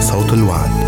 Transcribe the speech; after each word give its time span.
صوت 0.00 0.32
الوعد. 0.32 0.87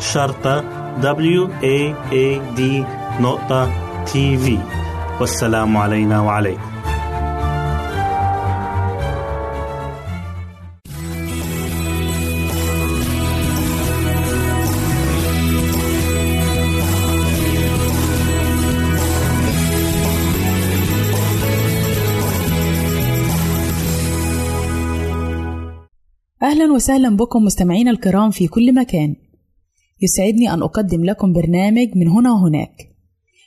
شرطة 0.00 0.64
w 1.00 1.48
a 1.62 1.94
a 2.12 2.56
d 2.58 2.60
نقطة 3.20 3.70
تي 4.04 4.38
في 4.38 4.58
والسلام 5.20 5.76
علينا 5.76 6.20
وعليكم. 6.20 6.60
أهلا 26.42 26.72
وسهلا 26.72 27.16
بكم 27.16 27.44
مستمعينا 27.44 27.90
الكرام 27.90 28.30
في 28.30 28.48
كل 28.48 28.74
مكان. 28.74 29.16
يسعدني 30.02 30.52
أن 30.54 30.62
أقدم 30.62 31.04
لكم 31.04 31.32
برنامج 31.32 31.88
من 31.96 32.08
هنا 32.08 32.32
وهناك 32.32 32.96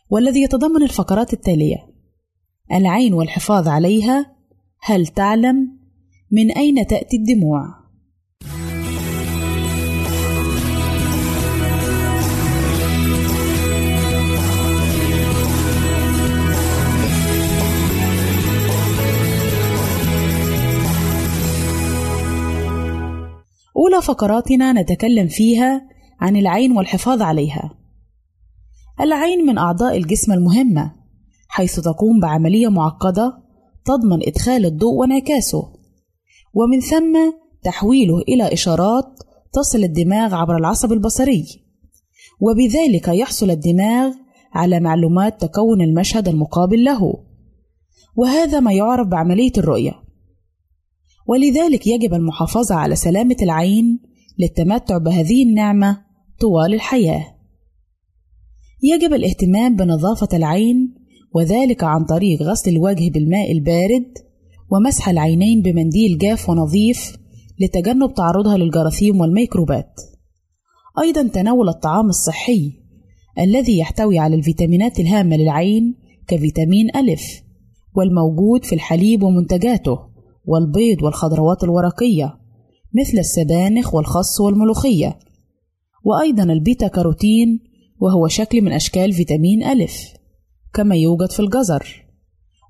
والذي 0.10 0.42
يتضمن 0.42 0.84
الفقرات 0.84 1.34
التالية 1.34 1.78
العين 2.72 3.14
والحفاظ 3.14 3.68
عليها 3.68 4.36
هل 4.82 5.08
تعلم 5.08 5.80
من 6.32 6.52
أين 6.52 6.88
تأتي 6.88 7.18
الدموع؟ 7.18 7.80
أولى 23.78 24.02
فقراتنا 24.02 24.74
نتكلم 24.74 25.28
فيها 25.28 25.99
عن 26.20 26.36
العين 26.36 26.72
والحفاظ 26.72 27.22
عليها. 27.22 27.72
العين 29.02 29.46
من 29.46 29.58
أعضاء 29.58 29.98
الجسم 29.98 30.32
المهمة، 30.32 30.96
حيث 31.48 31.80
تقوم 31.80 32.20
بعملية 32.20 32.68
معقدة 32.68 33.38
تضمن 33.86 34.28
إدخال 34.28 34.66
الضوء 34.66 34.94
وانعكاسه، 34.94 35.74
ومن 36.54 36.80
ثم 36.80 37.34
تحويله 37.64 38.18
إلى 38.20 38.54
إشارات 38.54 39.06
تصل 39.54 39.84
الدماغ 39.84 40.36
عبر 40.36 40.58
العصب 40.58 40.94
البصري، 40.94 41.46
وبذلك 42.42 43.08
يحصل 43.08 43.50
الدماغ 43.50 44.14
على 44.54 44.80
معلومات 44.80 45.42
تكون 45.42 45.82
المشهد 45.82 46.28
المقابل 46.28 46.84
له، 46.84 47.14
وهذا 48.16 48.60
ما 48.60 48.72
يعرف 48.72 49.08
بعملية 49.08 49.52
الرؤية. 49.58 49.94
ولذلك 51.28 51.88
يجب 51.88 52.14
المحافظة 52.14 52.76
على 52.76 52.96
سلامة 52.96 53.36
العين 53.42 54.00
للتمتع 54.40 54.98
بهذه 54.98 55.44
النعمة 55.44 56.09
طوال 56.42 56.74
الحياة. 56.74 57.36
يجب 58.84 59.14
الاهتمام 59.14 59.76
بنظافة 59.76 60.28
العين 60.34 60.96
وذلك 61.36 61.84
عن 61.84 62.06
طريق 62.06 62.42
غسل 62.42 62.72
الوجه 62.72 63.10
بالماء 63.10 63.52
البارد 63.52 64.14
ومسح 64.72 65.10
العينين 65.10 65.62
بمنديل 65.62 66.18
جاف 66.18 66.50
ونظيف 66.50 67.18
لتجنب 67.60 68.14
تعرضها 68.14 68.58
للجراثيم 68.58 69.20
والميكروبات. 69.20 69.94
أيضا 71.02 71.28
تناول 71.28 71.70
الطعام 71.70 72.10
الصحي 72.10 72.72
الذي 73.40 73.80
يحتوي 73.80 74.20
على 74.20 74.36
الفيتامينات 74.36 75.00
الهامة 75.00 75.36
للعين 75.36 75.96
كفيتامين 76.28 76.96
ألف 76.96 77.22
والموجود 77.96 78.66
في 78.66 78.76
الحليب 78.76 79.24
ومنتجاته 79.24 80.00
والبيض 80.46 81.04
والخضروات 81.04 81.64
الورقية 81.64 82.40
مثل 82.94 83.20
السبانخ 83.20 83.96
والخس 83.96 84.42
والملوخية 84.42 85.20
وأيضا 86.04 86.44
البيتا 86.44 86.88
كاروتين 86.88 87.60
وهو 88.00 88.28
شكل 88.28 88.62
من 88.62 88.72
أشكال 88.72 89.14
فيتامين 89.14 89.64
ألف 89.64 90.14
كما 90.74 90.96
يوجد 90.96 91.32
في 91.32 91.40
الجزر 91.40 92.06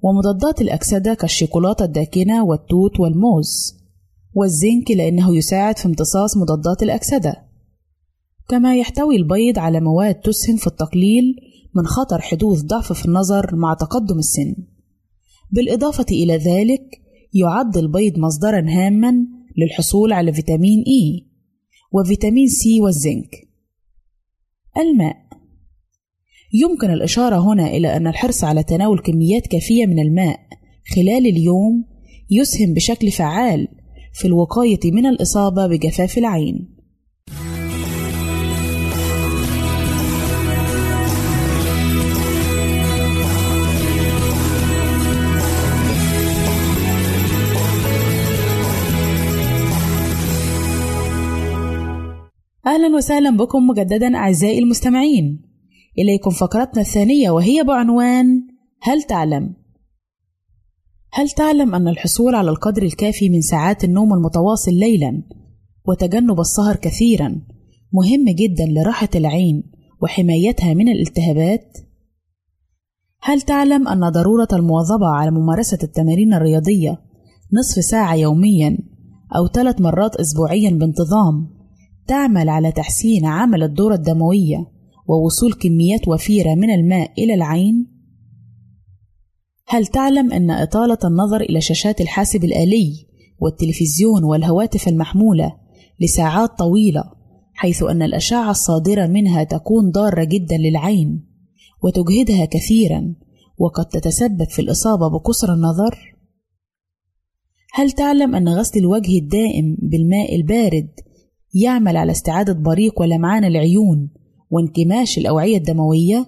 ومضادات 0.04 0.62
الأكسدة 0.62 1.14
كالشيكولاتة 1.14 1.86
الداكنة 1.86 2.46
والتوت 2.46 3.00
والموز 3.00 3.80
والزنك 4.34 4.92
لأنه 4.92 5.38
يساعد 5.38 5.78
في 5.78 5.86
امتصاص 5.86 6.38
مضادات 6.38 6.84
الأكسدة. 6.84 7.36
كما 8.50 8.76
يحتوي 8.76 9.16
البيض 9.16 9.60
على 9.60 9.80
مواد 9.80 10.16
تسهم 10.16 10.58
في 10.58 10.68
التقليل 10.68 11.36
من 11.76 11.86
خطر 11.86 12.22
حدوث 12.22 12.62
ضعف 12.62 12.94
في 12.94 13.06
النظر 13.06 13.56
مع 13.56 13.74
تقدم 13.74 14.20
السن. 14.20 14.56
بالإضافة 15.52 16.06
إلى 16.12 16.38
ذلك 16.38 17.02
يعد 17.34 17.78
البيض 17.78 18.18
مصدرا 18.20 18.66
هاما 18.70 19.14
للحصول 19.58 20.14
على 20.14 20.34
فيتامين 20.34 20.84
إي. 20.88 21.29
وفيتامين 21.92 22.48
سي 22.48 22.82
والزنك. 22.82 23.36
الماء. 24.78 25.16
يمكن 26.54 26.90
الإشارة 26.92 27.54
هنا 27.54 27.68
إلى 27.68 27.96
أن 27.98 28.08
الحرص 28.08 28.44
على 28.44 28.64
تناول 28.64 29.00
كميات 29.00 29.48
كافية 29.48 29.86
من 29.86 30.00
الماء 30.00 30.40
خلال 30.96 31.28
اليوم 31.28 31.86
يسهم 32.32 32.74
بشكل 32.74 33.12
فعال 33.12 33.68
في 34.14 34.26
الوقاية 34.26 34.80
من 34.86 35.06
الإصابة 35.06 35.68
بجفاف 35.68 36.18
العين. 36.18 36.79
أهلا 52.70 52.96
وسهلا 52.96 53.38
بكم 53.38 53.68
مجددا 53.68 54.16
أعزائي 54.16 54.60
المستمعين 54.60 55.42
إليكم 56.00 56.30
فقرتنا 56.30 56.82
الثانية 56.82 57.30
وهي 57.32 57.64
بعنوان 57.64 58.48
هل 58.82 59.04
تعلم؟ 59.04 59.54
هل 61.14 61.30
تعلم 61.30 61.76
أن 61.76 61.88
الحصول 61.88 62.36
على 62.36 62.50
القدر 62.50 62.84
الكافي 62.84 63.30
من 63.30 63.42
ساعات 63.42 63.84
النوم 63.84 64.14
المتواصل 64.14 64.72
ليلا 64.72 65.24
وتجنب 65.88 66.40
السهر 66.40 66.76
كثيرا 66.76 67.42
مهم 67.94 68.26
جدا 68.30 68.66
لراحة 68.66 69.10
العين 69.16 69.64
وحمايتها 70.02 70.74
من 70.74 70.88
الالتهابات؟ 70.90 71.78
هل 73.22 73.42
تعلم 73.42 73.88
أن 73.88 74.10
ضرورة 74.10 74.48
المواظبة 74.54 75.08
على 75.08 75.32
ممارسة 75.32 75.80
التمارين 75.84 76.34
الرياضية 76.34 77.02
نصف 77.54 77.84
ساعة 77.84 78.16
يوميا 78.16 78.78
أو 79.36 79.48
ثلاث 79.48 79.82
مرات 79.82 80.16
أسبوعيا 80.16 80.70
بانتظام 80.70 81.59
تعمل 82.10 82.50
على 82.50 82.72
تحسين 82.72 83.26
عمل 83.26 83.64
الدورة 83.64 83.96
الدموية 83.96 84.66
ووصول 85.08 85.54
كميات 85.54 86.08
وفيرة 86.08 86.56
من 86.56 86.70
الماء 86.70 87.12
إلى 87.18 87.34
العين؟ 87.34 87.88
هل 89.68 89.88
تعلم 89.88 90.32
أن 90.32 90.52
إطالة 90.52 90.98
النظر 91.06 91.42
إلى 91.42 91.62
شاشات 91.62 92.02
الحاسب 92.02 92.44
الآلي 92.44 93.08
والتلفزيون 93.40 94.24
والهواتف 94.24 94.88
المحمولة 94.88 95.56
لساعات 96.00 96.50
طويلة 96.50 97.04
حيث 97.54 97.84
أن 97.84 98.02
الأشعة 98.02 98.52
الصادرة 98.52 99.08
منها 99.08 99.44
تكون 99.44 99.92
ضارة 99.92 100.24
جدا 100.24 100.58
للعين 100.58 101.26
وتجهدها 101.84 102.46
كثيرا 102.46 103.16
وقد 103.58 103.86
تتسبب 103.86 104.50
في 104.50 104.62
الإصابة 104.62 105.08
بقصر 105.08 105.54
النظر؟ 105.54 106.16
هل 107.74 107.92
تعلم 107.92 108.36
أن 108.36 108.50
غسل 108.50 108.80
الوجه 108.80 109.18
الدائم 109.18 109.78
بالماء 109.82 110.36
البارد 110.36 110.90
يعمل 111.54 111.98
على 111.98 112.12
استعادة 112.12 112.54
بريق 112.54 113.02
ولمعان 113.02 113.44
العيون 113.44 114.10
وانكماش 114.50 115.18
الأوعية 115.18 115.58
الدموية؟ 115.58 116.26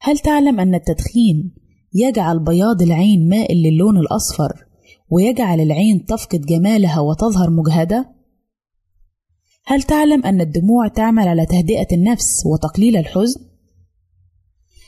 هل 0.00 0.18
تعلم 0.18 0.60
أن 0.60 0.74
التدخين 0.74 1.54
يجعل 1.94 2.44
بياض 2.44 2.82
العين 2.82 3.28
مائل 3.28 3.56
للون 3.56 3.98
الأصفر 3.98 4.66
ويجعل 5.10 5.60
العين 5.60 6.04
تفقد 6.04 6.40
جمالها 6.40 7.00
وتظهر 7.00 7.50
مجهدة؟ 7.50 8.14
هل 9.66 9.82
تعلم 9.82 10.24
أن 10.24 10.40
الدموع 10.40 10.88
تعمل 10.88 11.28
على 11.28 11.46
تهدئة 11.46 11.86
النفس 11.92 12.46
وتقليل 12.46 12.96
الحزن؟ 12.96 13.40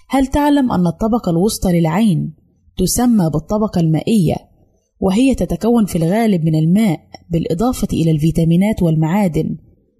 هل 0.08 0.26
تعلم 0.26 0.72
أن 0.72 0.86
الطبقة 0.86 1.30
الوسطى 1.30 1.80
للعين 1.80 2.36
تسمى 2.76 3.30
بالطبقة 3.30 3.80
المائية 3.80 4.49
وهي 5.00 5.34
تتكون 5.34 5.86
في 5.86 5.96
الغالب 5.96 6.44
من 6.44 6.54
الماء 6.54 7.00
بالإضافة 7.30 7.88
إلى 7.92 8.10
الفيتامينات 8.10 8.82
والمعادن 8.82 9.56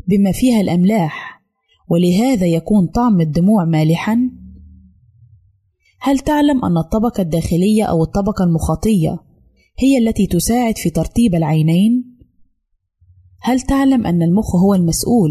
بما 0.08 0.32
فيها 0.32 0.60
الأملاح 0.60 1.42
ولهذا 1.88 2.46
يكون 2.46 2.86
طعم 2.86 3.20
الدموع 3.20 3.64
مالحا؟ 3.64 4.30
هل 6.00 6.18
تعلم 6.18 6.64
أن 6.64 6.78
الطبقة 6.78 7.20
الداخلية 7.20 7.84
أو 7.84 8.02
الطبقة 8.02 8.44
المخاطية 8.44 9.18
هي 9.78 9.98
التي 9.98 10.26
تساعد 10.26 10.78
في 10.78 10.90
ترطيب 10.90 11.34
العينين؟ 11.34 12.18
هل 13.42 13.60
تعلم 13.60 14.06
أن 14.06 14.22
المخ 14.22 14.56
هو 14.56 14.74
المسؤول 14.74 15.30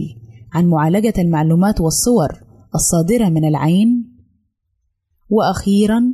عن 0.53 0.67
معالجة 0.67 1.13
المعلومات 1.17 1.81
والصور 1.81 2.29
الصادرة 2.75 3.29
من 3.29 3.45
العين؟ 3.45 4.15
وأخيرا، 5.29 6.13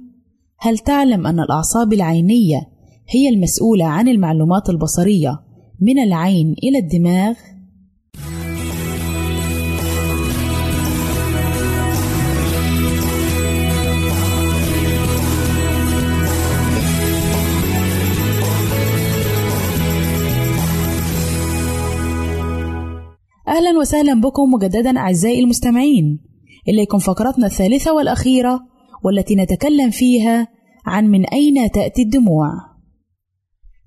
هل 0.59 0.77
تعلم 0.77 1.27
أن 1.27 1.39
الأعصاب 1.39 1.93
العينية 1.93 2.74
هي 3.09 3.29
المسؤولة 3.29 3.85
عن 3.85 4.07
المعلومات 4.07 4.69
البصرية 4.69 5.39
من 5.81 5.99
العين 5.99 6.55
إلى 6.63 6.77
الدماغ؟ 6.79 7.35
أهلا 23.47 23.79
وسهلا 23.79 24.21
بكم 24.21 24.43
مجددا 24.53 24.97
أعزائي 24.97 25.39
المستمعين 25.39 26.19
إليكم 26.67 26.97
فقرتنا 26.97 27.45
الثالثة 27.45 27.93
والأخيرة 27.93 28.59
والتي 29.03 29.35
نتكلم 29.35 29.89
فيها 29.89 30.47
عن 30.85 31.07
من 31.07 31.25
أين 31.25 31.71
تأتي 31.71 32.01
الدموع 32.01 32.49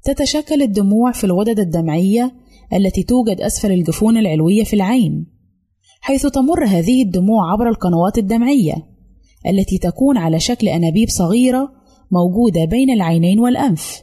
تتشكل 0.05 0.63
الدموع 0.63 1.13
في 1.13 1.25
الغدد 1.25 1.59
الدمعية 1.59 2.35
التي 2.73 3.03
توجد 3.03 3.41
أسفل 3.41 3.73
الجفون 3.73 4.17
العلوية 4.17 4.65
في 4.65 4.75
العين 4.75 5.27
حيث 6.01 6.27
تمر 6.27 6.65
هذه 6.65 7.03
الدموع 7.03 7.53
عبر 7.53 7.69
القنوات 7.69 8.19
الدمعية 8.19 8.75
التي 9.47 9.79
تكون 9.79 10.17
على 10.17 10.41
شكل 10.41 10.69
أنابيب 10.69 11.09
صغيرة 11.09 11.73
موجودة 12.11 12.65
بين 12.65 12.91
العينين 12.91 13.41
والأنف 13.41 14.03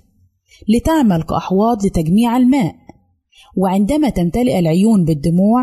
لتعمل 0.69 1.23
كأحواض 1.23 1.85
لتجميع 1.85 2.37
الماء. 2.37 2.75
وعندما 3.57 4.09
تمتلئ 4.09 4.59
العيون 4.59 5.05
بالدموع 5.05 5.61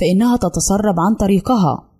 فإنها 0.00 0.36
تتسرب 0.36 1.00
عن 1.00 1.14
طريقها. 1.20 1.90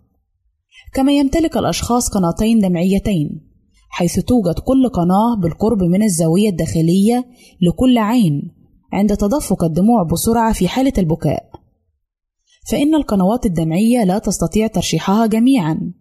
كما 0.95 1.13
يمتلك 1.13 1.57
الأشخاص 1.57 2.09
قناتين 2.09 2.59
دمعيتين 2.59 3.50
حيث 3.91 4.19
توجد 4.21 4.59
كل 4.59 4.89
قناة 4.89 5.37
بالقرب 5.43 5.83
من 5.83 6.03
الزاوية 6.03 6.49
الداخلية 6.49 7.27
لكل 7.61 7.99
عين 7.99 8.53
عند 8.93 9.17
تدفق 9.17 9.65
الدموع 9.65 10.03
بسرعة 10.03 10.53
في 10.53 10.69
حالة 10.69 10.93
البكاء. 10.99 11.51
فإن 12.71 12.95
القنوات 12.95 13.47
الدمعية 13.47 14.05
لا 14.05 14.19
تستطيع 14.19 14.67
ترشيحها 14.67 15.27
جميعا 15.27 15.93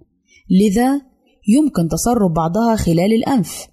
لذا 0.50 1.02
يمكن 1.48 1.88
تسرب 1.88 2.34
بعضها 2.34 2.76
خلال 2.76 3.14
الأنف. 3.14 3.68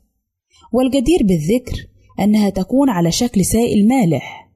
والجدير 0.72 1.22
بالذكر 1.22 1.76
أنها 2.20 2.50
تكون 2.50 2.90
على 2.90 3.12
شكل 3.12 3.44
سائل 3.44 3.88
مالح 3.88 4.52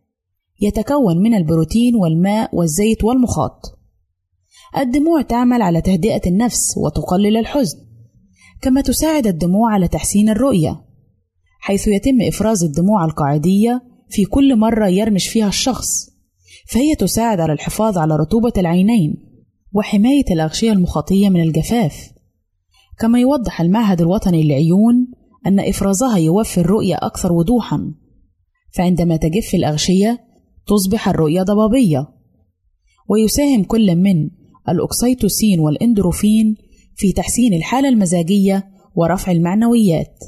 يتكون 0.61 1.19
من 1.23 1.35
البروتين 1.35 1.95
والماء 1.97 2.57
والزيت 2.57 3.05
والمخاط. 3.05 3.79
الدموع 4.79 5.23
تعمل 5.23 5.63
على 5.63 5.81
تهدئة 5.81 6.29
النفس 6.29 6.75
وتقلل 6.77 7.37
الحزن. 7.37 7.90
كما 8.63 8.81
تساعد 8.81 9.27
الدموع 9.27 9.73
على 9.73 9.89
تحسين 9.89 10.29
الرؤية 10.29 10.81
حيث 11.61 11.89
يتم 11.89 12.23
إفراز 12.29 12.65
الدموع 12.65 13.05
القاعدية 13.05 13.83
في 14.11 14.25
كل 14.25 14.57
مرة 14.57 14.89
يرمش 14.89 15.29
فيها 15.29 15.49
الشخص 15.49 16.11
فهي 16.67 16.95
تساعد 16.95 17.41
على 17.41 17.53
الحفاظ 17.53 17.99
على 17.99 18.17
رطوبة 18.17 18.53
العينين 18.57 19.15
وحماية 19.73 20.25
الأغشية 20.31 20.73
المخاطية 20.73 21.29
من 21.29 21.43
الجفاف. 21.43 22.11
كما 22.99 23.21
يوضح 23.21 23.61
المعهد 23.61 24.01
الوطني 24.01 24.43
للعيون 24.43 25.07
أن 25.47 25.61
إفرازها 25.61 26.17
يوفر 26.17 26.67
رؤية 26.67 26.95
أكثر 26.95 27.33
وضوحًا 27.33 27.95
فعندما 28.73 29.17
تجف 29.17 29.55
الأغشية 29.55 30.21
تصبح 30.67 31.09
الرؤية 31.09 31.43
ضبابية 31.43 32.09
ويساهم 33.09 33.65
كل 33.65 33.97
من 33.97 34.31
الأكسيتوسين 34.69 35.61
والإندروفين 35.61 36.57
في 37.01 37.13
تحسين 37.13 37.55
الحالة 37.55 37.89
المزاجية 37.89 38.71
ورفع 38.95 39.33
المعنويات. 39.33 40.19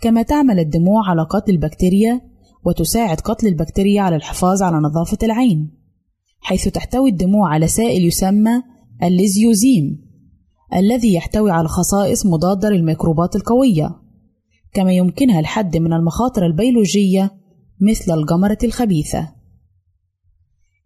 كما 0.00 0.22
تعمل 0.22 0.58
الدموع 0.58 1.10
على 1.10 1.22
قتل 1.22 1.52
البكتيريا 1.52 2.20
وتساعد 2.66 3.20
قتل 3.20 3.46
البكتيريا 3.46 4.02
على 4.02 4.16
الحفاظ 4.16 4.62
على 4.62 4.76
نظافة 4.76 5.18
العين 5.22 5.70
حيث 6.40 6.68
تحتوي 6.68 7.10
الدموع 7.10 7.54
على 7.54 7.66
سائل 7.66 8.04
يسمى 8.04 8.62
الليزيوزيم 9.02 10.12
الذي 10.74 11.14
يحتوي 11.14 11.50
على 11.50 11.68
خصائص 11.68 12.26
مضادة 12.26 12.68
للميكروبات 12.68 13.36
القوية 13.36 13.90
كما 14.74 14.92
يمكنها 14.92 15.40
الحد 15.40 15.76
من 15.76 15.92
المخاطر 15.92 16.46
البيولوجية 16.46 17.30
مثل 17.80 18.18
الجمرة 18.18 18.58
الخبيثة. 18.64 19.32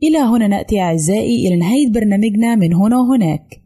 إلى 0.03 0.19
هنا 0.19 0.49
نأتي 0.49 0.81
أعزائي 0.81 1.49
إلى 1.49 1.57
نهاية 1.57 1.91
برنامجنا 1.91 2.55
من 2.55 2.75
هنا 2.75 3.01
وهناك. 3.01 3.66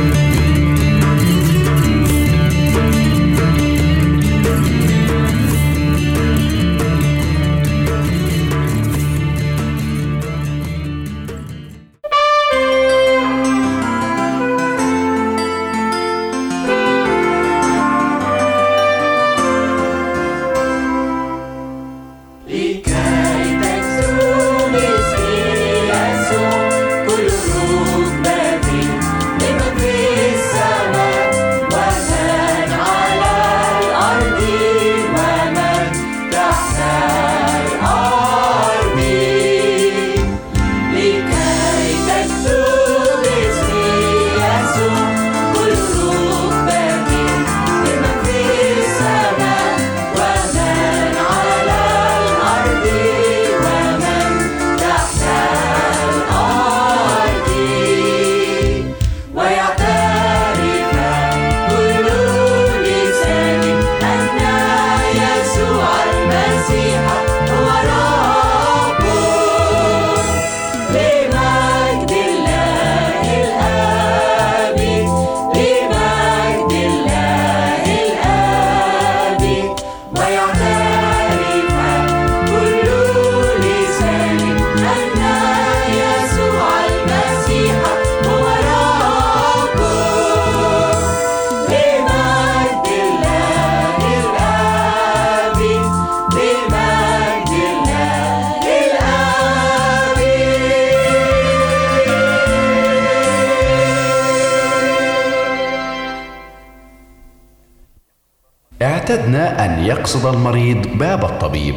أن 109.61 109.85
يقصد 109.85 110.25
المريض 110.25 110.87
باب 110.97 111.25
الطبيب 111.25 111.75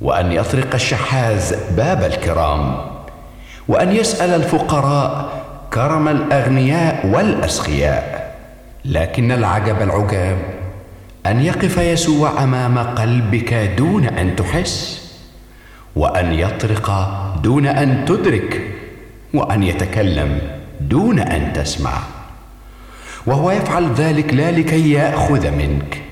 وأن 0.00 0.32
يطرق 0.32 0.74
الشحاذ 0.74 1.54
باب 1.76 2.04
الكرام 2.04 2.76
وأن 3.68 3.92
يسأل 3.92 4.30
الفقراء 4.30 5.28
كرم 5.72 6.08
الأغنياء 6.08 7.06
والأسخياء 7.06 8.34
لكن 8.84 9.32
العجب 9.32 9.82
العجاب 9.82 10.36
أن 11.26 11.40
يقف 11.40 11.78
يسوع 11.78 12.44
أمام 12.44 12.78
قلبك 12.78 13.54
دون 13.54 14.04
أن 14.04 14.36
تحس 14.36 15.02
وأن 15.96 16.32
يطرق 16.32 16.90
دون 17.42 17.66
أن 17.66 18.04
تدرك 18.04 18.60
وأن 19.34 19.62
يتكلم 19.62 20.38
دون 20.80 21.18
أن 21.18 21.52
تسمع 21.52 21.98
وهو 23.26 23.50
يفعل 23.50 23.92
ذلك 23.92 24.34
لا 24.34 24.50
لكي 24.50 24.92
يأخذ 24.92 25.50
منك. 25.50 26.11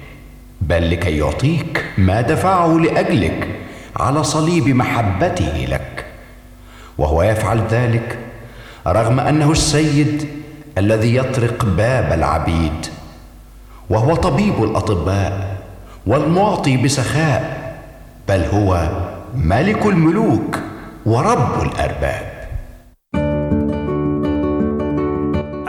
بل 0.70 0.90
لكي 0.90 1.18
يعطيك 1.18 1.84
ما 1.98 2.20
دفعه 2.20 2.78
لأجلك 2.78 3.48
على 3.96 4.24
صليب 4.24 4.68
محبته 4.68 5.66
لك. 5.68 6.04
وهو 6.98 7.22
يفعل 7.22 7.60
ذلك 7.70 8.18
رغم 8.86 9.20
أنه 9.20 9.52
السيد 9.52 10.28
الذي 10.78 11.16
يطرق 11.16 11.64
باب 11.64 12.12
العبيد. 12.12 12.86
وهو 13.90 14.14
طبيب 14.14 14.64
الأطباء 14.64 15.56
والمعطي 16.06 16.76
بسخاء 16.76 17.74
بل 18.28 18.40
هو 18.40 18.88
ملك 19.34 19.86
الملوك 19.86 20.58
ورب 21.06 21.62
الأرباب. 21.62 22.29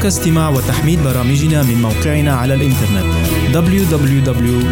يمكنك 0.00 0.12
استماع 0.12 0.48
وتحميل 0.48 0.98
برامجنا 1.04 1.62
من 1.62 1.82
موقعنا 1.82 2.32
على 2.32 2.54
الإنترنت 2.54 3.04
www.awr.org 3.54 4.66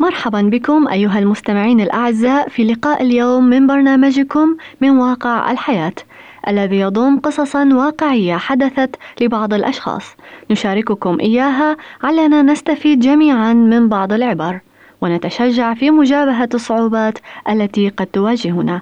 مرحبا 0.00 0.42
بكم 0.42 0.88
أيها 0.88 1.18
المستمعين 1.18 1.80
الأعزاء 1.80 2.48
في 2.48 2.64
لقاء 2.64 3.02
اليوم 3.02 3.44
من 3.44 3.66
برنامجكم 3.66 4.56
من 4.80 4.90
واقع 4.90 5.52
الحياة. 5.52 5.94
الذي 6.48 6.76
يضم 6.76 7.18
قصصا 7.18 7.64
واقعية 7.72 8.36
حدثت 8.36 8.96
لبعض 9.20 9.54
الأشخاص. 9.54 10.16
نشارككم 10.50 11.18
إياها 11.20 11.76
علنا 12.02 12.42
نستفيد 12.42 13.00
جميعا 13.00 13.52
من 13.52 13.88
بعض 13.88 14.12
العبر. 14.12 14.60
ونتشجع 15.00 15.74
في 15.74 15.90
مجابهة 15.90 16.48
الصعوبات 16.54 17.18
التي 17.48 17.88
قد 17.88 18.06
تواجهنا. 18.06 18.80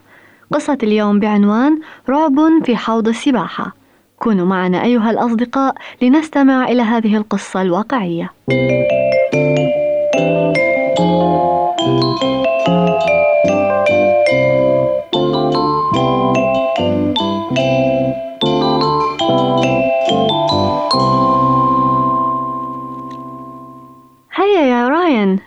قصة 0.53 0.79
اليوم 0.83 1.21
بعنوان 1.21 1.79
رعب 2.09 2.39
في 2.65 2.77
حوض 2.77 3.09
السباحة. 3.09 3.75
كونوا 4.19 4.47
معنا 4.47 4.85
أيها 4.85 5.11
الأصدقاء 5.11 5.75
لنستمع 6.03 6.65
إلى 6.65 6.83
هذه 6.83 7.17
القصة 7.17 7.63
الواقعية. 7.63 8.31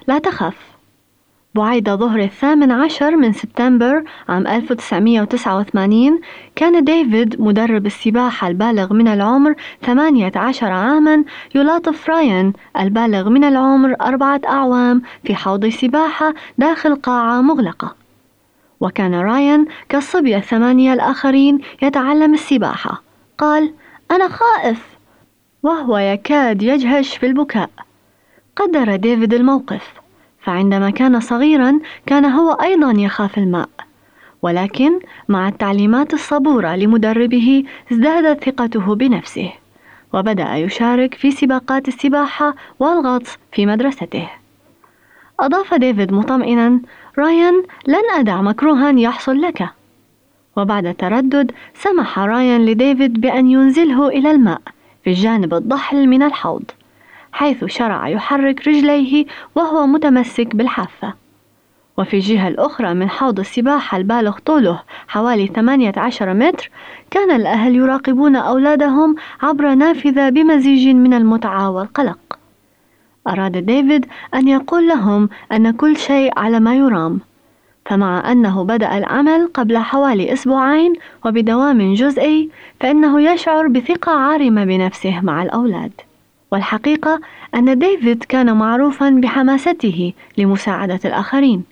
لا 0.08 0.20
تخف. 0.20 0.78
بعيد 1.56 1.89
ظهر 1.89 2.20
الثامن 2.20 2.72
عشر 2.72 3.15
من 3.15 3.34
سبتمبر 3.34 4.04
عام 4.30 4.48
1989 4.48 6.22
كان 6.56 6.84
ديفيد 6.84 7.41
مدرب 7.41 7.86
السباحة 7.86 8.48
البالغ 8.48 8.93
من 8.93 9.08
العمر 9.08 9.56
18 9.82 10.72
عاما 10.72 11.24
يلاطف 11.56 12.10
رايان 12.10 12.54
البالغ 12.80 13.30
من 13.30 13.43
العمر 13.43 13.96
أربعة 14.02 14.41
أعوام 14.48 15.02
في 15.24 15.36
حوض 15.36 15.65
سباحة 15.65 16.34
داخل 16.58 16.96
قاعة 16.96 17.41
مغلقة. 17.41 17.96
وكان 18.80 19.15
رايان 19.15 19.65
كالصبية 19.89 20.38
الثمانية 20.38 20.93
الآخرين 20.93 21.60
يتعلم 21.82 22.34
السباحة. 22.34 23.04
قال 23.38 23.74
أنا 24.12 24.28
خائف. 24.28 24.98
وهو 25.63 25.98
يكاد 25.98 26.62
يجهش 26.62 27.17
في 27.17 27.26
البكاء. 27.26 27.70
قدر 28.58 28.96
ديفيد 28.96 29.34
الموقف 29.34 29.93
فعندما 30.41 30.89
كان 30.89 31.20
صغيرا 31.20 31.80
كان 32.06 32.26
هو 32.26 32.52
أيضا 32.52 32.91
يخاف 32.91 33.38
الماء 33.38 33.70
ولكن 34.41 35.00
مع 35.28 35.48
التعليمات 35.48 36.13
الصبورة 36.13 36.76
لمدربه 36.76 37.63
ازدادت 37.91 38.43
ثقته 38.43 38.96
بنفسه 38.96 39.52
وبدأ 40.13 40.56
يشارك 40.56 41.13
في 41.13 41.32
سباقات 41.32 41.88
السباحة 41.88 42.56
والغطس 42.80 43.38
في 43.52 43.65
مدرسته. 43.65 44.30
أضاف 45.39 45.74
ديفيد 45.74 46.13
مطمئنا 46.13 46.80
رايان 47.20 47.63
لن 47.88 48.04
أدع 48.13 48.41
مكروها 48.41 48.91
يحصل 48.91 49.41
لك. 49.41 49.70
وبعد 50.58 50.96
تردد 50.96 51.52
سمح 51.74 52.20
رايان 52.20 52.65
لديفيد 52.65 53.22
بأن 53.22 53.52
ينزله 53.52 54.08
إلى 54.08 54.32
الماء 54.32 54.62
في 55.04 55.10
الجانب 55.10 55.54
الضحل 55.54 56.08
من 56.08 56.24
الحوض. 56.24 56.63
حيث 57.38 57.65
شرع 57.65 58.08
يحرك 58.08 58.67
رجليه 58.67 59.26
وهو 59.56 59.88
متمسك 59.88 60.56
بالحافة. 60.56 61.13
وفي 61.97 62.13
الجهة 62.13 62.47
الأخرى 62.47 62.93
من 62.93 63.10
حوض 63.10 63.39
السباحة 63.39 63.97
البالغ 63.97 64.38
طوله 64.45 64.82
حوالي 65.08 65.47
18 65.47 66.34
متر 66.34 66.71
كان 67.12 67.32
الأهل 67.32 67.76
يراقبون 67.76 68.36
أولادهم 68.36 69.15
عبر 69.41 69.73
نافذة 69.73 70.30
بمزيج 70.30 70.88
من 70.88 71.13
المتعة 71.13 71.69
والقلق. 71.69 72.39
أراد 73.28 73.58
ديفيد 73.58 74.06
أن 74.34 74.47
يقول 74.47 74.88
لهم 74.88 75.30
أن 75.52 75.71
كل 75.71 75.97
شيء 75.97 76.39
على 76.39 76.60
ما 76.60 76.76
يرام 76.76 77.19
فمع 77.86 78.32
أنه 78.32 78.63
بدأ 78.63 78.97
العمل 78.97 79.50
قبل 79.54 79.78
حوالي 79.78 80.34
أسبوعين 80.34 80.93
وبدوام 81.26 81.93
جزئي 81.93 82.50
فإنه 82.80 83.21
يشعر 83.21 83.67
بثقة 83.67 84.12
عارمة 84.12 84.65
بنفسه 84.65 85.21
مع 85.21 85.43
الأولاد. 85.43 86.07
والحقيقة 86.51 87.21
أن 87.55 87.79
ديفيد 87.79 88.23
كان 88.23 88.55
معروفا 88.55 89.10
بحماسته 89.10 90.13
لمساعدة 90.38 90.99
الآخرين 91.05 91.63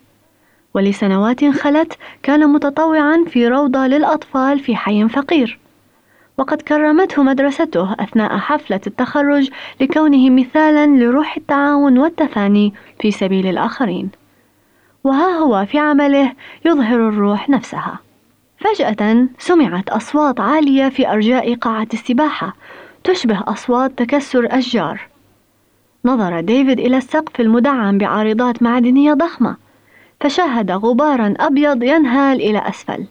ولسنوات 0.74 1.46
خلت 1.46 1.98
كان 2.24 2.50
متطوعا 2.50 3.26
في 3.28 3.48
روضة 3.48 3.88
للأطفال 3.88 4.60
في 4.60 4.76
حي 4.76 5.10
فقير. 5.10 5.60
وقد 6.38 6.62
كرمته 6.62 7.24
مدرسته 7.24 7.94
أثناء 8.00 8.38
حفلة 8.38 8.80
التخرج 8.88 9.50
لكونه 9.82 10.30
مثالا 10.30 10.86
لروح 10.86 11.38
التعاون 11.38 11.98
والتفاني 11.98 12.74
في 13.00 13.12
سبيل 13.12 13.48
الآخرين. 13.48 14.10
وها 15.04 15.38
هو 15.38 15.66
في 15.66 15.80
عمله 15.80 16.34
يظهر 16.66 17.10
الروح 17.10 17.50
نفسها. 17.50 18.00
فجأة 18.58 19.28
سمعت 19.38 19.90
أصوات 19.90 20.40
عالية 20.40 20.90
في 20.90 21.12
أرجاء 21.12 21.56
قاعة 21.56 21.88
السباحة 21.94 22.56
تشبه 23.06 23.44
أصوات 23.48 24.00
تكسر 24.00 24.48
أشجار 24.52 25.08
نظر 26.06 26.40
ديفيد 26.40 26.80
إلى 26.80 26.98
السقف 26.98 27.40
المدعم 27.40 27.98
بعارضات 27.98 28.64
معدنية 28.64 29.14
ضخمة 29.14 29.56
فشاهد 30.22 30.72
غبارا 30.72 31.34
أبيض 31.40 31.84
ينهال 31.84 32.42
إلى 32.42 32.70
أسفل. 32.70 33.06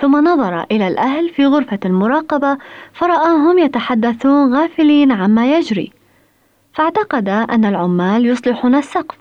ثم 0.00 0.16
نظر 0.16 0.66
إلى 0.70 0.88
الأهل 0.88 1.28
في 1.28 1.46
غرفة 1.46 1.78
المراقبة 1.84 2.58
فرآهم 2.94 3.58
يتحدثون 3.58 4.54
غافلين 4.54 5.12
عما 5.12 5.56
يجري. 5.56 5.92
فاعتقد 6.74 7.28
أن 7.28 7.64
العمال 7.64 8.26
يصلحون 8.26 8.74
السقف. 8.74 9.16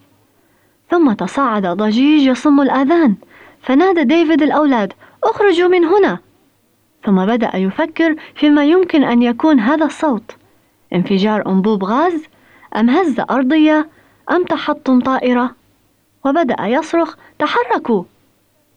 ثم 0.92 1.12
تصاعد 1.12 1.68
ضجيج 1.68 2.28
يصم 2.28 2.62
الآذان 2.62 3.16
فنادى 3.62 4.04
ديفيد 4.04 4.42
الأولاد 4.42 4.94
اخرجوا 5.24 5.70
من 5.70 5.86
هنا! 5.86 6.25
ثم 7.06 7.26
بدأ 7.26 7.56
يفكر 7.56 8.16
فيما 8.36 8.66
يمكن 8.66 9.04
أن 9.04 9.22
يكون 9.22 9.60
هذا 9.60 9.86
الصوت. 9.86 10.36
انفجار 10.94 11.48
أنبوب 11.48 11.84
غاز 11.84 12.24
أم 12.76 12.90
هزة 12.90 13.26
أرضية 13.30 13.90
أم 14.32 14.44
تحطم 14.44 15.00
طائرة؟ 15.00 15.56
وبدأ 16.26 16.56
يصرخ 16.66 17.16
تحركوا! 17.40 18.04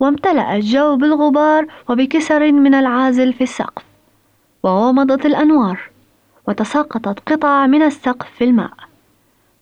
وامتلأ 0.00 0.56
الجو 0.56 0.96
بالغبار 0.96 1.66
وبكسر 1.88 2.52
من 2.52 2.74
العازل 2.74 3.32
في 3.32 3.44
السقف. 3.44 3.82
وغمضت 4.62 5.26
الأنوار 5.26 5.80
وتساقطت 6.48 7.32
قطع 7.32 7.66
من 7.66 7.82
السقف 7.82 8.26
في 8.38 8.44
الماء. 8.44 8.72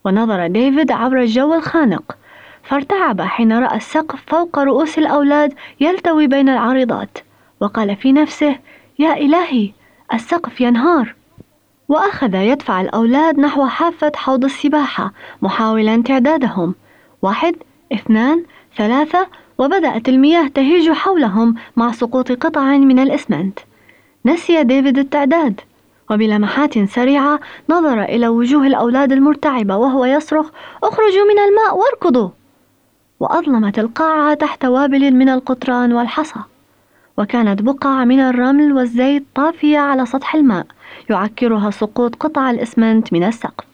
ونظر 0.04 0.46
ديفيد 0.46 0.92
عبر 0.92 1.20
الجو 1.20 1.54
الخانق 1.54 2.16
فارتعب 2.62 3.20
حين 3.20 3.52
رأى 3.52 3.76
السقف 3.76 4.22
فوق 4.26 4.58
رؤوس 4.58 4.98
الأولاد 4.98 5.54
يلتوي 5.80 6.26
بين 6.26 6.48
العارضات 6.48 7.18
وقال 7.60 7.96
في 7.96 8.12
نفسه 8.12 8.58
يا 8.98 9.16
إلهي 9.16 9.70
السقف 10.14 10.60
ينهار. 10.60 11.14
وأخذ 11.88 12.34
يدفع 12.34 12.80
الأولاد 12.80 13.38
نحو 13.38 13.66
حافة 13.66 14.12
حوض 14.16 14.44
السباحة 14.44 15.12
محاولا 15.42 16.02
تعدادهم. 16.02 16.74
واحد 17.22 17.54
اثنان 17.92 18.44
ثلاثة 18.76 19.26
وبدأت 19.58 20.08
المياه 20.08 20.48
تهيج 20.48 20.90
حولهم 20.90 21.54
مع 21.76 21.92
سقوط 21.92 22.32
قطع 22.32 22.76
من 22.76 22.98
الإسمنت. 22.98 23.58
نسي 24.26 24.62
ديفيد 24.62 24.98
التعداد. 24.98 25.60
وبلمحات 26.10 26.78
سريعة 26.78 27.40
نظر 27.70 28.02
إلى 28.02 28.28
وجوه 28.28 28.66
الأولاد 28.66 29.12
المرتعبة 29.12 29.76
وهو 29.76 30.04
يصرخ 30.04 30.50
اخرجوا 30.82 31.24
من 31.24 31.38
الماء 31.38 31.78
واركضوا. 31.78 32.28
وأظلمت 33.20 33.78
القاعة 33.78 34.34
تحت 34.34 34.64
وابل 34.64 35.14
من 35.14 35.28
القطران 35.28 35.92
والحصى. 35.92 36.40
وكانت 37.18 37.62
بقع 37.62 38.04
من 38.04 38.20
الرمل 38.20 38.72
والزيت 38.72 39.24
طافية 39.34 39.78
على 39.78 40.06
سطح 40.06 40.34
الماء 40.34 40.66
يعكرها 41.10 41.70
سقوط 41.70 42.14
قطع 42.14 42.50
الإسمنت 42.50 43.12
من 43.12 43.24
السقف. 43.24 43.64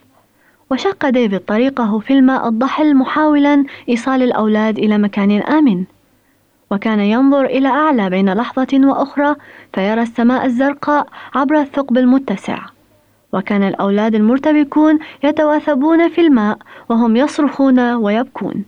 وشق 0.71 1.09
ديفيد 1.09 1.41
طريقه 1.41 1.99
في 1.99 2.13
الماء 2.13 2.49
الضحل 2.49 2.97
محاولا 2.97 3.65
إيصال 3.89 4.23
الأولاد 4.23 4.79
إلى 4.79 4.99
مكان 4.99 5.31
آمن. 5.31 5.85
وكان 6.71 7.01
ينظر 7.01 7.45
إلى 7.45 7.69
أعلى 7.69 8.11
بين 8.11 8.33
لحظة 8.33 8.69
وأخرى 8.75 9.35
فيرى 9.75 10.03
السماء 10.03 10.47
الزرقاء 10.47 11.07
عبر 11.35 11.61
الثقب 11.61 11.99
المتسع. 11.99 12.59
وكان 13.33 13.63
الأولاد 13.63 14.15
المرتبكون 14.15 14.99
يتواثبون 15.25 16.09
في 16.09 16.21
الماء 16.21 16.59
وهم 16.89 17.17
يصرخون 17.17 17.81
ويبكون. 17.81 18.65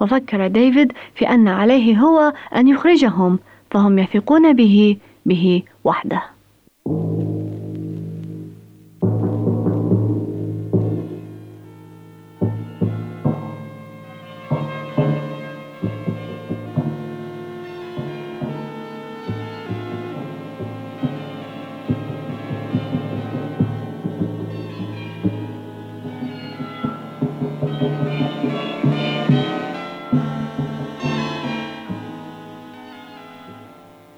وفكر 0.00 0.46
ديفيد 0.46 0.92
في 1.14 1.28
أن 1.30 1.48
عليه 1.48 1.98
هو 1.98 2.32
أن 2.56 2.68
يخرجهم. 2.68 3.38
فهم 3.74 3.98
يثقون 3.98 4.52
به 4.52 4.96
به 5.26 5.62
وحده. 5.84 6.22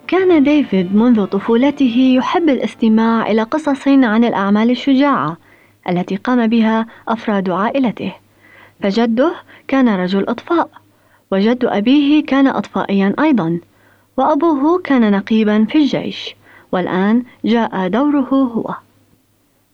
كان 0.09 0.43
ديفيد 0.43 0.97
منذ 0.97 1.25
طفولته 1.25 2.15
يحب 2.19 2.49
الاستماع 2.49 3.31
إلى 3.31 3.43
قصص 3.43 3.89
عن 3.89 4.25
الأعمال 4.25 4.71
الشجاعة 4.71 5.37
التي 5.89 6.17
قام 6.17 6.47
بها 6.47 6.87
أفراد 7.09 7.51
عائلته. 7.51 8.13
فجده 8.83 9.33
كان 9.69 9.89
رجل 9.89 10.29
إطفاء 10.29 10.71
وجد 11.33 11.65
أبيه 11.65 12.27
كان 12.27 12.47
أطفائيا 12.47 13.15
أيضا 13.19 13.61
وأبوه 14.17 14.79
كان 14.79 15.13
نقيبا 15.13 15.65
في 15.65 15.79
الجيش 15.79 16.37
والآن 16.73 17.23
جاء 17.45 17.89
دوره 17.89 18.21
هو. 18.31 18.75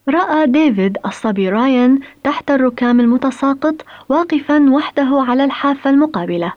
رأى 0.09 0.47
ديفيد 0.47 0.99
الصبي 1.07 1.49
رايان 1.49 2.01
تحت 2.25 2.51
الركام 2.51 3.01
المتساقط 3.01 3.75
واقفا 4.09 4.71
وحده 4.71 5.25
على 5.29 5.45
الحافة 5.45 5.91
المقابلة 5.91 6.53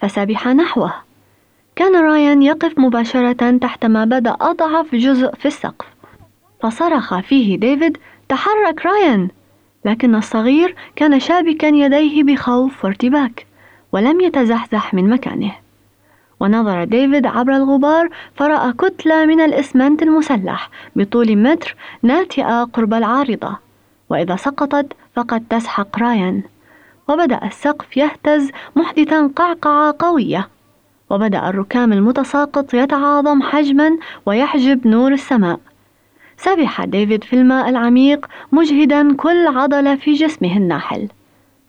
فسبح 0.00 0.48
نحوه. 0.48 1.11
كان 1.76 1.96
رايان 1.96 2.42
يقف 2.42 2.78
مباشرة 2.78 3.56
تحت 3.58 3.86
ما 3.86 4.04
بدا 4.04 4.36
أضعف 4.40 4.94
جزء 4.94 5.34
في 5.34 5.48
السقف. 5.48 5.86
فصرخ 6.62 7.20
فيه 7.20 7.58
ديفيد 7.58 7.98
تحرك 8.28 8.86
رايان! 8.86 9.28
لكن 9.84 10.14
الصغير 10.14 10.76
كان 10.96 11.20
شابكا 11.20 11.66
يديه 11.66 12.22
بخوف 12.22 12.84
وارتباك 12.84 13.46
ولم 13.92 14.20
يتزحزح 14.20 14.94
من 14.94 15.10
مكانه. 15.10 15.52
ونظر 16.40 16.84
ديفيد 16.84 17.26
عبر 17.26 17.56
الغبار 17.56 18.08
فرأى 18.36 18.72
كتلة 18.72 19.26
من 19.26 19.40
الإسمنت 19.40 20.02
المسلح 20.02 20.70
بطول 20.96 21.36
متر 21.36 21.76
ناتئة 22.02 22.64
قرب 22.64 22.94
العارضة. 22.94 23.56
وإذا 24.10 24.36
سقطت 24.36 24.92
فقد 25.16 25.44
تسحق 25.50 25.98
رايان. 25.98 26.42
وبدأ 27.08 27.40
السقف 27.44 27.96
يهتز 27.96 28.50
محدثا 28.76 29.26
قعقعة 29.36 29.96
قوية. 29.98 30.48
وبدأ 31.12 31.48
الركام 31.48 31.92
المتساقط 31.92 32.74
يتعاظم 32.74 33.42
حجما 33.42 33.98
ويحجب 34.26 34.86
نور 34.86 35.12
السماء. 35.12 35.60
سبح 36.36 36.84
ديفيد 36.84 37.24
في 37.24 37.32
الماء 37.36 37.68
العميق 37.68 38.26
مجهدا 38.52 39.16
كل 39.16 39.46
عضلة 39.46 39.94
في 39.94 40.12
جسمه 40.12 40.56
الناحل. 40.56 41.08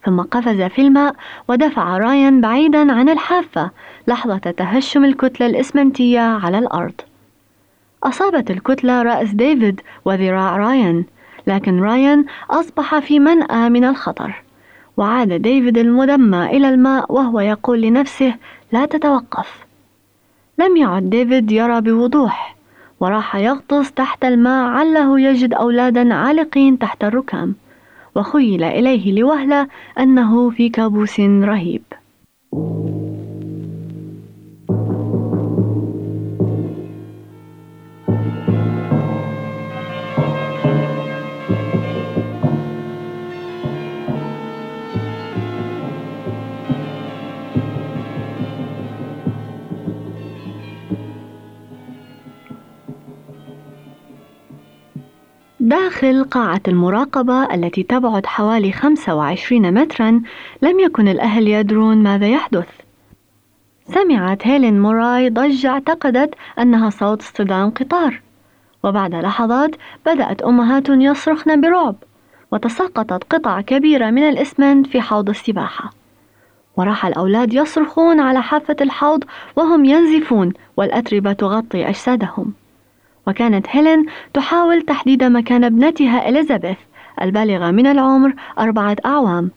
ثم 0.05 0.21
قفز 0.21 0.61
في 0.61 0.81
الماء 0.81 1.15
ودفع 1.47 1.97
رايان 1.97 2.41
بعيدا 2.41 2.93
عن 2.93 3.09
الحافة 3.09 3.71
لحظة 4.07 4.37
تهشم 4.37 5.05
الكتلة 5.05 5.47
الإسمنتية 5.47 6.19
على 6.19 6.59
الأرض. 6.59 7.01
أصابت 8.03 8.51
الكتلة 8.51 9.01
رأس 9.01 9.29
ديفيد 9.29 9.81
وذراع 10.05 10.57
رايان 10.57 11.03
لكن 11.47 11.79
رايان 11.79 12.25
أصبح 12.49 12.99
في 12.99 13.19
منأى 13.19 13.69
من 13.69 13.83
الخطر. 13.83 14.43
وعاد 14.97 15.33
ديفيد 15.33 15.77
المدمى 15.77 16.45
إلى 16.45 16.69
الماء 16.69 17.13
وهو 17.13 17.39
يقول 17.39 17.81
لنفسه 17.81 18.35
لا 18.73 18.85
تتوقف. 18.85 19.65
لم 20.59 20.77
يعد 20.77 21.09
ديفيد 21.09 21.51
يرى 21.51 21.81
بوضوح 21.81 22.55
وراح 22.99 23.35
يغطس 23.35 23.91
تحت 23.91 24.25
الماء 24.25 24.65
عله 24.65 25.19
يجد 25.19 25.53
أولادا 25.53 26.13
عالقين 26.13 26.79
تحت 26.79 27.03
الركام 27.03 27.55
وخيل 28.15 28.63
إليه 28.63 29.19
لوهلة 29.19 29.67
أنه 29.99 30.49
في 30.49 30.69
كابوس 30.69 31.19
رهيب. 31.19 31.83
داخل 55.93 56.23
قاعة 56.23 56.61
المراقبة 56.67 57.53
التي 57.53 57.83
تبعد 57.83 58.25
حوالي 58.25 58.71
25 58.71 59.73
مترا 59.73 60.21
لم 60.61 60.79
يكن 60.79 61.07
الأهل 61.07 61.47
يدرون 61.47 61.97
ماذا 62.03 62.27
يحدث. 62.27 62.67
سمعت 63.85 64.47
هيلين 64.47 64.81
موراي 64.81 65.29
ضجة 65.29 65.69
اعتقدت 65.69 66.35
أنها 66.59 66.89
صوت 66.89 67.21
اصطدام 67.21 67.69
قطار. 67.69 68.21
وبعد 68.83 69.15
لحظات 69.15 69.75
بدأت 70.05 70.41
أمهات 70.41 70.89
يصرخن 70.89 71.61
برعب 71.61 71.95
وتساقطت 72.51 73.23
قطع 73.33 73.61
كبيرة 73.61 74.09
من 74.09 74.29
الإسمنت 74.29 74.87
في 74.87 75.01
حوض 75.01 75.29
السباحة. 75.29 75.89
وراح 76.77 77.05
الأولاد 77.05 77.53
يصرخون 77.53 78.19
على 78.19 78.41
حافة 78.41 78.75
الحوض 78.81 79.23
وهم 79.55 79.85
ينزفون 79.85 80.53
والأتربة 80.77 81.33
تغطي 81.33 81.89
أجسادهم. 81.89 82.53
وكانت 83.27 83.65
هيلين 83.69 84.05
تحاول 84.33 84.81
تحديد 84.81 85.23
مكان 85.23 85.63
ابنتها 85.63 86.29
إليزابيث 86.29 86.77
البالغة 87.21 87.71
من 87.71 87.87
العمر 87.87 88.33
أربعة 88.59 88.97
أعوام. 89.05 89.51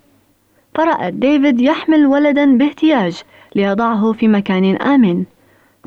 فرأت 0.74 1.12
ديفيد 1.12 1.60
يحمل 1.60 2.06
ولدا 2.06 2.58
باهتياج 2.58 3.22
ليضعه 3.54 4.12
في 4.12 4.28
مكان 4.28 4.76
آمن 4.76 5.24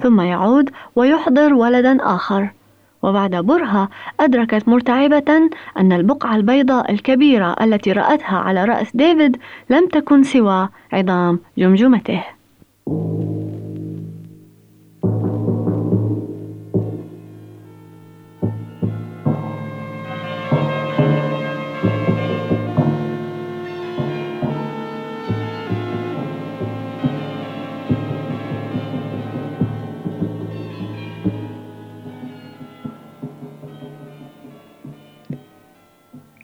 ثم 0.02 0.22
يعود 0.22 0.70
ويحضر 0.96 1.54
ولدا 1.54 1.98
آخر. 2.02 2.50
وبعد 3.04 3.36
برهة 3.36 3.90
أدركت 4.20 4.68
مرتعبة 4.68 5.50
أن 5.78 5.92
البقعة 5.92 6.36
البيضاء 6.36 6.92
الكبيرة 6.92 7.56
التي 7.62 7.92
رأتها 7.92 8.38
على 8.38 8.66
رأس 8.66 8.96
ديفيد 8.96 9.38
لم 9.70 9.88
تكن 9.88 10.24
سوى 10.24 10.70
عظام 10.94 11.40
جمجمته. 11.58 12.24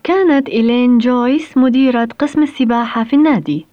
كانت 0.06 0.50
إيلين 0.50 0.98
جويس 0.98 1.58
مديرة 1.58 2.08
قسم 2.20 2.44
السباحة 2.44 3.04
في 3.04 3.16
النادي 3.16 3.66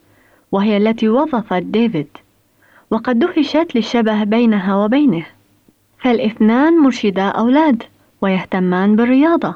وهي 0.52 0.76
التي 0.76 1.08
وظفت 1.08 1.62
ديفيد 1.62 2.06
وقد 2.90 3.18
دهشت 3.18 3.74
للشبه 3.74 4.24
بينها 4.24 4.76
وبينه. 4.76 5.26
فالإثنان 5.98 6.78
مرشدا 6.78 7.22
أولاد 7.22 7.82
ويهتمان 8.22 8.96
بالرياضة 8.96 9.54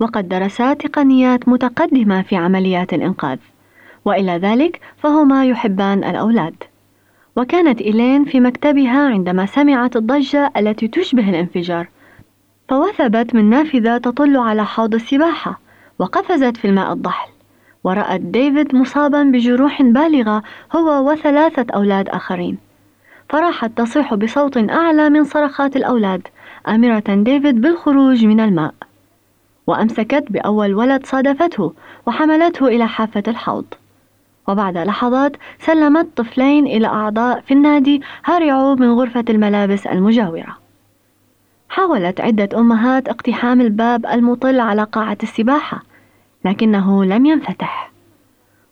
وقد 0.00 0.28
درسا 0.28 0.74
تقنيات 0.74 1.48
متقدمة 1.48 2.22
في 2.22 2.36
عمليات 2.36 2.94
الإنقاذ 2.94 3.38
وإلى 4.04 4.32
ذلك 4.32 4.80
فهما 4.98 5.46
يحبان 5.46 6.04
الأولاد. 6.04 6.54
وكانت 7.36 7.80
إيلين 7.80 8.24
في 8.24 8.40
مكتبها 8.40 9.08
عندما 9.08 9.46
سمعت 9.46 9.96
الضجة 9.96 10.52
التي 10.56 10.88
تشبه 10.88 11.30
الانفجار 11.30 11.88
فوثبت 12.68 13.34
من 13.34 13.50
نافذة 13.50 13.98
تطل 13.98 14.36
على 14.36 14.64
حوض 14.64 14.94
السباحة 14.94 15.62
وقفزت 15.98 16.56
في 16.56 16.64
الماء 16.64 16.92
الضحل. 16.92 17.30
ورأت 17.84 18.20
ديفيد 18.20 18.74
مصابا 18.74 19.22
بجروح 19.22 19.82
بالغة 19.82 20.42
هو 20.76 21.10
وثلاثة 21.10 21.66
أولاد 21.74 22.08
آخرين. 22.08 22.58
فراحت 23.28 23.78
تصيح 23.78 24.14
بصوت 24.14 24.56
أعلى 24.56 25.10
من 25.10 25.24
صرخات 25.24 25.76
الأولاد 25.76 26.28
آمرة 26.68 27.04
ديفيد 27.08 27.60
بالخروج 27.60 28.24
من 28.24 28.40
الماء. 28.40 28.74
وأمسكت 29.66 30.24
بأول 30.30 30.74
ولد 30.74 31.06
صادفته 31.06 31.72
وحملته 32.06 32.66
إلى 32.66 32.88
حافة 32.88 33.22
الحوض. 33.28 33.64
وبعد 34.48 34.78
لحظات 34.78 35.36
سلمت 35.58 36.08
طفلين 36.16 36.66
إلى 36.66 36.86
أعضاء 36.86 37.40
في 37.40 37.54
النادي 37.54 38.02
هرعوا 38.24 38.74
من 38.74 38.90
غرفة 38.92 39.24
الملابس 39.30 39.86
المجاورة. 39.86 40.61
حاولت 41.72 42.20
عدة 42.20 42.48
أمهات 42.58 43.08
اقتحام 43.08 43.60
الباب 43.60 44.06
المطل 44.06 44.60
على 44.60 44.84
قاعة 44.84 45.18
السباحة 45.22 45.82
لكنه 46.44 47.04
لم 47.04 47.26
ينفتح. 47.26 47.92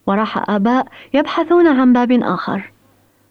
وراح 0.07 0.51
آباء 0.51 0.87
يبحثون 1.15 1.67
عن 1.67 1.93
باب 1.93 2.13
آخر. 2.13 2.73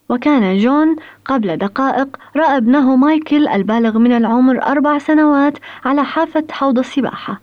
وكان 0.10 0.58
جون 0.58 0.95
قبل 1.25 1.58
دقائق 1.58 2.08
رأى 2.36 2.58
ابنه 2.58 2.95
مايكل 2.95 3.47
البالغ 3.47 3.97
من 3.97 4.12
العمر 4.12 4.63
أربع 4.63 4.97
سنوات 4.97 5.58
على 5.86 6.03
حافة 6.03 6.43
حوض 6.51 6.79
السباحة. 6.79 7.41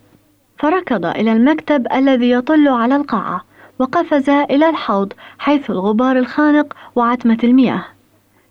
فركض 0.59 1.07
إلى 1.07 1.33
المكتب 1.33 1.87
الذي 1.93 2.31
يطل 2.31 2.69
على 2.69 2.97
القاعة 2.97 3.45
وقفز 3.79 4.31
إلى 4.31 4.69
الحوض 4.69 5.13
حيث 5.39 5.71
الغبار 5.71 6.19
الخانق 6.19 6.75
وعتمة 6.95 7.39
المياه. 7.45 7.85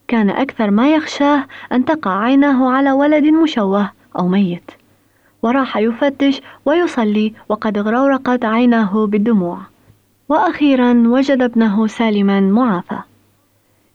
كان 0.08 0.30
أكثر 0.30 0.72
ما 0.72 0.94
يخشاه 0.94 1.46
أن 1.72 1.86
تقع 1.86 2.20
عيناه 2.20 2.70
على 2.70 2.92
ولد 2.92 3.26
مشوه 3.26 3.92
أو 4.20 4.28
ميت. 4.28 4.72
وراح 5.42 5.78
يفتش 5.78 6.42
ويصلي 6.66 7.34
وقد 7.50 7.78
اغرورقت 7.78 8.46
عيناه 8.46 9.06
بالدموع. 9.08 9.58
وأخيرا 10.30 11.04
وجد 11.08 11.42
ابنه 11.42 11.88
سالما 11.88 12.40
معافى. 12.40 13.00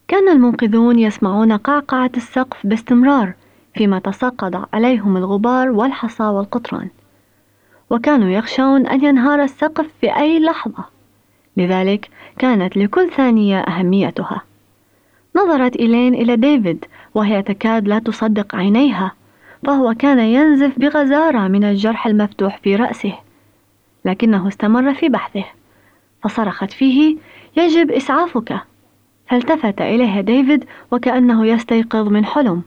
كان 0.08 0.28
المنقذون 0.28 0.98
يسمعون 0.98 1.52
قعقعة 1.52 2.10
السقف 2.16 2.66
باستمرار 2.66 3.32
فيما 3.74 3.98
تساقط 3.98 4.68
عليهم 4.74 5.16
الغبار 5.16 5.70
والحصى 5.70 6.22
والقطران. 6.22 6.88
وكانوا 7.90 8.28
يخشون 8.28 8.86
أن 8.86 9.04
ينهار 9.04 9.42
السقف 9.42 9.86
في 10.00 10.16
أي 10.16 10.40
لحظة. 10.40 10.84
لذلك 11.56 12.10
كانت 12.38 12.76
لكل 12.76 13.10
ثانية 13.10 13.60
أهميتها. 13.60 14.42
نظرت 15.36 15.76
إلين 15.76 16.14
إلى 16.14 16.36
ديفيد 16.36 16.84
وهي 17.14 17.42
تكاد 17.42 17.88
لا 17.88 17.98
تصدق 17.98 18.54
عينيها 18.54 19.12
فهو 19.66 19.94
كان 19.94 20.18
ينزف 20.18 20.78
بغزارة 20.78 21.48
من 21.48 21.64
الجرح 21.64 22.06
المفتوح 22.06 22.58
في 22.58 22.76
رأسه 22.76 23.14
لكنه 24.04 24.48
استمر 24.48 24.94
في 24.94 25.08
بحثه 25.08 25.44
فصرخت 26.22 26.70
فيه 26.70 27.16
يجب 27.56 27.90
إسعافك. 27.90 28.60
فالتفت 29.30 29.80
إليها 29.80 30.20
ديفيد 30.20 30.64
وكأنه 30.90 31.46
يستيقظ 31.46 32.08
من 32.08 32.24
حلم 32.24 32.62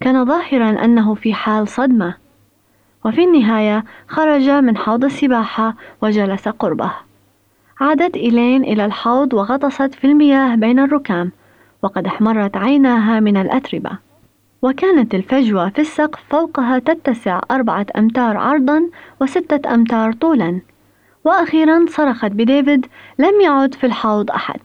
كان 0.00 0.24
ظاهرا 0.24 0.84
أنه 0.84 1.14
في 1.14 1.34
حال 1.34 1.68
صدمة 1.68 2.14
وفي 3.04 3.24
النهاية 3.24 3.84
خرج 4.08 4.50
من 4.50 4.76
حوض 4.76 5.04
السباحة 5.04 5.74
وجلس 6.02 6.48
قربه 6.48 6.92
عادت 7.80 8.16
إلين 8.16 8.64
إلى 8.64 8.84
الحوض 8.84 9.34
وغطست 9.34 9.94
في 9.94 10.04
المياه 10.04 10.54
بين 10.54 10.78
الركام 10.78 11.32
وقد 11.82 12.06
احمرت 12.06 12.56
عيناها 12.56 13.20
من 13.20 13.36
الأتربة. 13.36 13.90
وكانت 14.62 15.14
الفجوة 15.14 15.68
في 15.68 15.80
السقف 15.80 16.20
فوقها 16.28 16.78
تتسع 16.78 17.40
أربعة 17.50 17.86
أمتار 17.98 18.36
عرضا 18.36 18.82
وستة 19.20 19.74
أمتار 19.74 20.12
طولا. 20.12 20.60
وأخيرا 21.24 21.86
صرخت 21.88 22.30
بديفيد 22.30 22.86
لم 23.18 23.40
يعد 23.40 23.74
في 23.74 23.86
الحوض 23.86 24.30
أحد. 24.30 24.60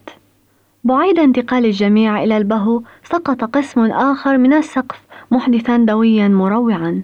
بعيد 0.84 1.20
انتقال 1.20 1.66
الجميع 1.66 2.24
إلى 2.24 2.38
البهو 2.38 2.82
سقط 3.04 3.44
قسم 3.44 3.92
آخر 3.92 4.38
من 4.38 4.54
السقف 4.54 5.02
محدثا 5.32 5.78
دويا 5.78 6.28
مروعا. 6.28 7.02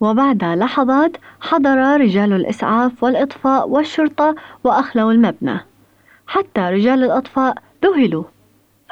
وبعد 0.00 0.44
لحظات 0.44 1.16
حضر 1.40 2.00
رجال 2.00 2.32
الإسعاف 2.32 3.04
والإطفاء 3.04 3.68
والشرطة 3.68 4.34
وأخلوا 4.64 5.12
المبنى. 5.12 5.60
حتى 6.26 6.60
رجال 6.60 7.04
الأطفاء 7.04 7.54
ذهلوا. 7.84 8.24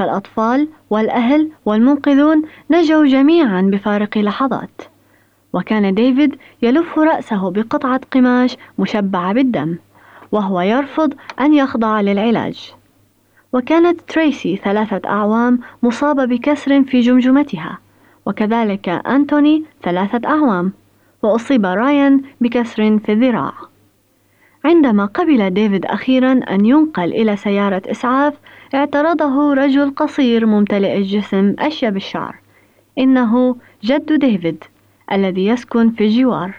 فالأطفال 0.03 0.69
والأهل 0.91 1.51
والمنقذون 1.65 2.43
نجوا 2.71 3.07
جميعا 3.07 3.63
بفارق 3.63 4.19
لحظات. 4.19 4.83
وكان 5.53 5.95
ديفيد 5.95 6.37
يلف 6.63 6.99
رأسه 6.99 7.51
بقطعة 7.51 8.01
قماش 8.13 8.57
مشبعة 8.79 9.33
بالدم 9.33 9.77
وهو 10.33 10.61
يرفض 10.61 11.15
أن 11.41 11.55
يخضع 11.55 12.01
للعلاج. 12.01 12.73
وكانت 13.53 14.01
تريسي 14.01 14.57
ثلاثة 14.57 15.09
أعوام 15.09 15.59
مصابة 15.83 16.25
بكسر 16.25 16.83
في 16.83 17.01
جمجمتها 17.01 17.79
وكذلك 18.27 18.89
أنتوني 18.89 19.65
ثلاثة 19.83 20.29
أعوام 20.29 20.73
وأصيب 21.23 21.67
رايان 21.67 22.23
بكسر 22.41 22.99
في 22.99 23.13
الذراع. 23.13 23.53
عندما 24.65 25.05
قبل 25.05 25.51
ديفيد 25.51 25.87
أخيرا 25.87 26.33
أن 26.33 26.67
ينقل 26.67 27.13
إلى 27.13 27.37
سيارة 27.37 27.83
إسعاف 27.87 28.35
اعترضه 28.75 29.55
رجل 29.55 29.95
قصير 29.95 30.47
ممتلئ 30.47 30.97
الجسم 30.97 31.55
أشيب 31.59 31.97
الشعر 31.97 32.37
إنه 32.99 33.57
جد 33.85 34.13
ديفيد 34.13 34.65
الذي 35.13 35.47
يسكن 35.47 35.91
في 35.91 36.05
الجوار. 36.05 36.55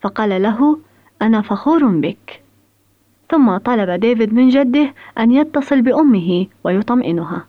فقال 0.00 0.42
له 0.42 0.78
أنا 1.22 1.42
فخور 1.42 1.86
بك. 1.86 2.42
ثم 3.30 3.56
طلب 3.56 3.90
ديفيد 3.90 4.34
من 4.34 4.48
جده 4.48 4.94
أن 5.18 5.32
يتصل 5.32 5.82
بأمه 5.82 6.46
ويطمئنها. 6.64 7.46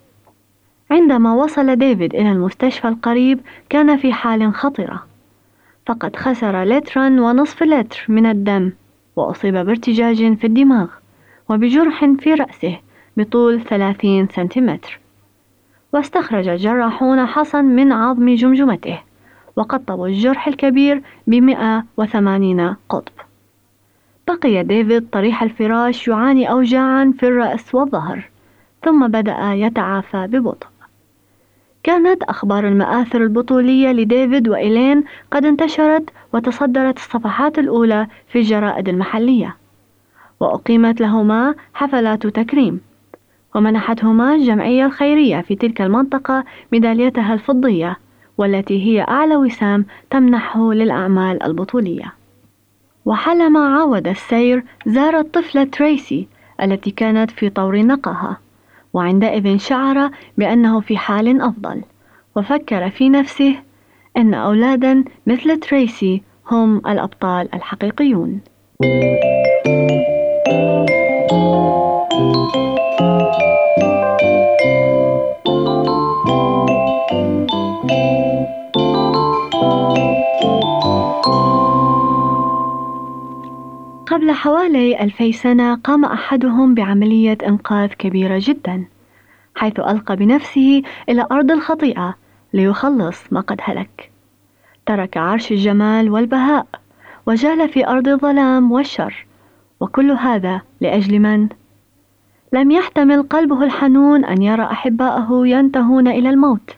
عندما 0.92 1.34
وصل 1.34 1.76
ديفيد 1.76 2.16
إلى 2.16 2.32
المستشفى 2.32 2.88
القريب 2.88 3.40
كان 3.70 3.98
في 3.98 4.14
حال 4.14 4.54
خطرة. 4.54 5.06
فقد 5.86 6.16
خسر 6.16 6.64
لترا 6.64 7.08
ونصف 7.08 7.64
لتر 7.64 8.06
من 8.08 8.26
الدم. 8.26 8.72
وأصيب 9.20 9.54
بارتجاج 9.54 10.38
في 10.38 10.48
الدماغ 10.48 10.88
وبجرح 11.50 12.06
في 12.20 12.34
رأسه 12.34 12.78
بطول 13.18 13.64
30 13.64 14.28
سنتيمتر. 14.28 15.00
واستخرج 15.94 16.48
الجراحون 16.48 17.26
حصن 17.26 17.66
من 17.66 17.92
عظم 17.92 18.36
جمجمته 18.36 19.00
وقطبوا 19.56 20.08
الجرح 20.08 20.48
الكبير 20.48 21.02
بمئة 21.28 21.84
وثمانين 21.98 22.76
قطب. 22.90 23.12
بقي 24.28 24.64
ديفيد 24.64 25.10
طريح 25.10 25.44
الفراش 25.44 26.08
يعاني 26.08 26.52
أوجاعا 26.52 27.14
في 27.20 27.28
الرأس 27.28 27.76
والظهر 27.76 28.30
ثم 28.84 29.08
بدأ 29.08 29.54
يتعافى 29.54 30.28
ببطء. 30.28 30.68
كانت 31.84 32.24
أخبار 32.24 32.68
المآثر 32.68 33.24
البطولية 33.24 33.92
لديفيد 33.92 34.48
وإيلين 34.50 35.04
قد 35.32 35.46
انتشرت 35.46 36.10
وتصدرت 36.34 36.98
الصفحات 36.98 37.60
الأولى 37.60 38.08
في 38.28 38.39
الجرائد 38.39 38.89
المحلية. 38.89 39.56
وأقيمت 40.39 41.02
لهما 41.02 41.56
حفلات 41.74 42.28
تكريم. 42.28 42.82
ومنحتهما 43.56 44.36
الجمعية 44.36 44.86
الخيرية 44.86 45.42
في 45.42 45.56
تلك 45.56 45.82
المنطقة 45.82 46.44
ميداليتها 46.72 47.34
الفضية 47.34 47.98
والتي 48.38 48.86
هي 48.86 49.02
أعلى 49.02 49.36
وسام 49.36 49.86
تمنحه 50.10 50.74
للأعمال 50.74 51.44
البطولية. 51.44 52.13
وحالما 53.06 53.60
عاود 53.78 54.08
السير 54.08 54.63
زار 54.86 55.20
الطفلة 55.20 55.63
تريسي 55.63 56.28
التي 56.62 56.92
كانت 56.92 57.32
في 57.32 57.50
طور 57.50 57.82
نقاها 57.82 58.38
وعندئذ 58.93 59.58
شعر 59.58 60.12
بأنه 60.38 60.80
في 60.80 60.97
حال 60.97 61.41
أفضل. 61.41 61.82
وفكر 62.36 62.89
في 62.89 63.10
نفسه 63.10 63.56
أن 64.17 64.34
أولادا 64.34 65.04
مثل 65.28 65.60
تريسي 65.60 66.21
هم 66.52 66.78
الأبطال 66.78 67.56
الحقيقيون. 67.56 68.41
قبل 84.20 84.32
حوالي 84.32 85.04
ألفي 85.04 85.32
سنة 85.32 85.76
قام 85.76 86.06
أحدهم 86.06 86.74
بعملية 86.74 87.38
إنقاذ 87.48 87.88
كبيرة 87.88 88.42
جدا 88.44 88.86
حيث 89.56 89.80
ألقى 89.80 90.16
بنفسه 90.16 90.82
إلى 91.10 91.28
أرض 91.32 91.52
الخطيئة 91.52 92.16
ليخلص 92.54 93.24
ما 93.32 93.40
قد 93.40 93.60
هلك 93.64 94.12
ترك 94.86 95.18
عرش 95.18 95.52
الجمال 95.52 96.10
والبهاء 96.10 96.66
وجال 97.26 97.70
في 97.70 97.88
أرض 97.88 98.08
الظلام 98.08 98.72
والشر 98.72 99.26
وكل 99.80 100.12
هذا 100.12 100.62
لأجل 100.82 101.20
من؟ 101.20 101.50
لم 102.54 102.72
يحتمل 102.72 103.24
قلبه 103.24 103.64
الحنون 103.64 104.26
أن 104.26 104.42
يرى 104.42 104.64
أحباءه 104.64 105.48
ينتهون 105.48 106.08
إلى 106.08 106.30
الموت 106.30 106.76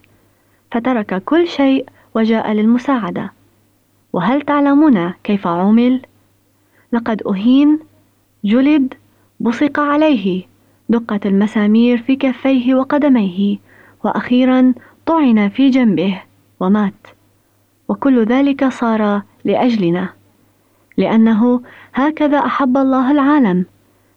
فترك 0.72 1.22
كل 1.24 1.48
شيء 1.48 1.86
وجاء 2.14 2.52
للمساعدة 2.52 3.32
وهل 4.12 4.42
تعلمون 4.42 5.12
كيف 5.24 5.46
عومل؟ 5.46 6.02
لقد 6.92 7.22
أهين 7.22 7.78
جلد 8.44 8.94
بصق 9.40 9.80
عليه 9.80 10.42
دقت 10.88 11.26
المسامير 11.26 11.98
في 12.02 12.16
كفيه 12.16 12.74
وقدميه 12.74 13.58
وأخيرا 14.04 14.74
طعن 15.06 15.48
في 15.48 15.70
جنبه 15.70 16.22
ومات. 16.60 17.06
وكل 17.88 18.24
ذلك 18.24 18.68
صار 18.68 19.22
لأجلنا 19.44 20.08
لأنه 20.96 21.62
هكذا 21.94 22.38
أحب 22.38 22.76
الله 22.76 23.10
العالم 23.10 23.64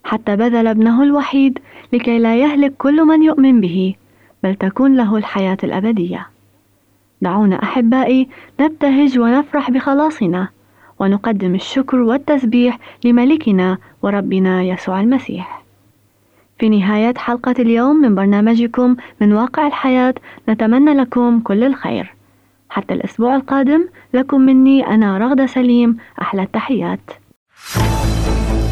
حتى 0.04 0.36
بذل 0.36 0.68
ابنه 0.68 1.04
الوحيد 1.04 1.60
لكي 1.94 2.20
لا 2.20 2.36
يهلك 2.38 2.74
كل 2.78 3.06
من 3.06 3.24
يؤمن 3.24 3.62
به 3.62 3.96
بل 4.44 4.56
تكون 4.56 4.96
له 4.96 5.18
الحياة 5.18 5.58
الأبدية. 5.64 6.28
دعونا 7.22 7.64
أحبائي 7.64 8.30
نبتهج 8.60 9.20
ونفرح 9.20 9.72
بخلاصنا 9.72 10.48
ونقدم 11.00 11.56
الشكر 11.56 11.98
والتسبيح 11.98 12.80
لملكنا 13.06 13.78
وربنا 14.02 14.64
يسوع 14.64 15.02
المسيح. 15.02 15.64
في 16.60 16.70
نهاية 16.70 17.14
حلقة 17.18 17.56
اليوم 17.60 17.96
من 17.96 18.16
برنامجكم 18.16 18.96
من 19.22 19.34
واقع 19.34 19.68
الحياة 19.68 20.14
نتمنى 20.50 20.94
لكم 20.94 21.40
كل 21.40 21.64
الخير. 21.64 22.14
حتى 22.70 22.94
الأسبوع 22.94 23.36
القادم 23.36 23.88
لكم 24.14 24.42
مني 24.42 24.88
أنا 24.88 25.18
رغدة 25.18 25.46
سليم 25.46 25.98
أحلى 26.22 26.44
التحيات. 26.44 27.12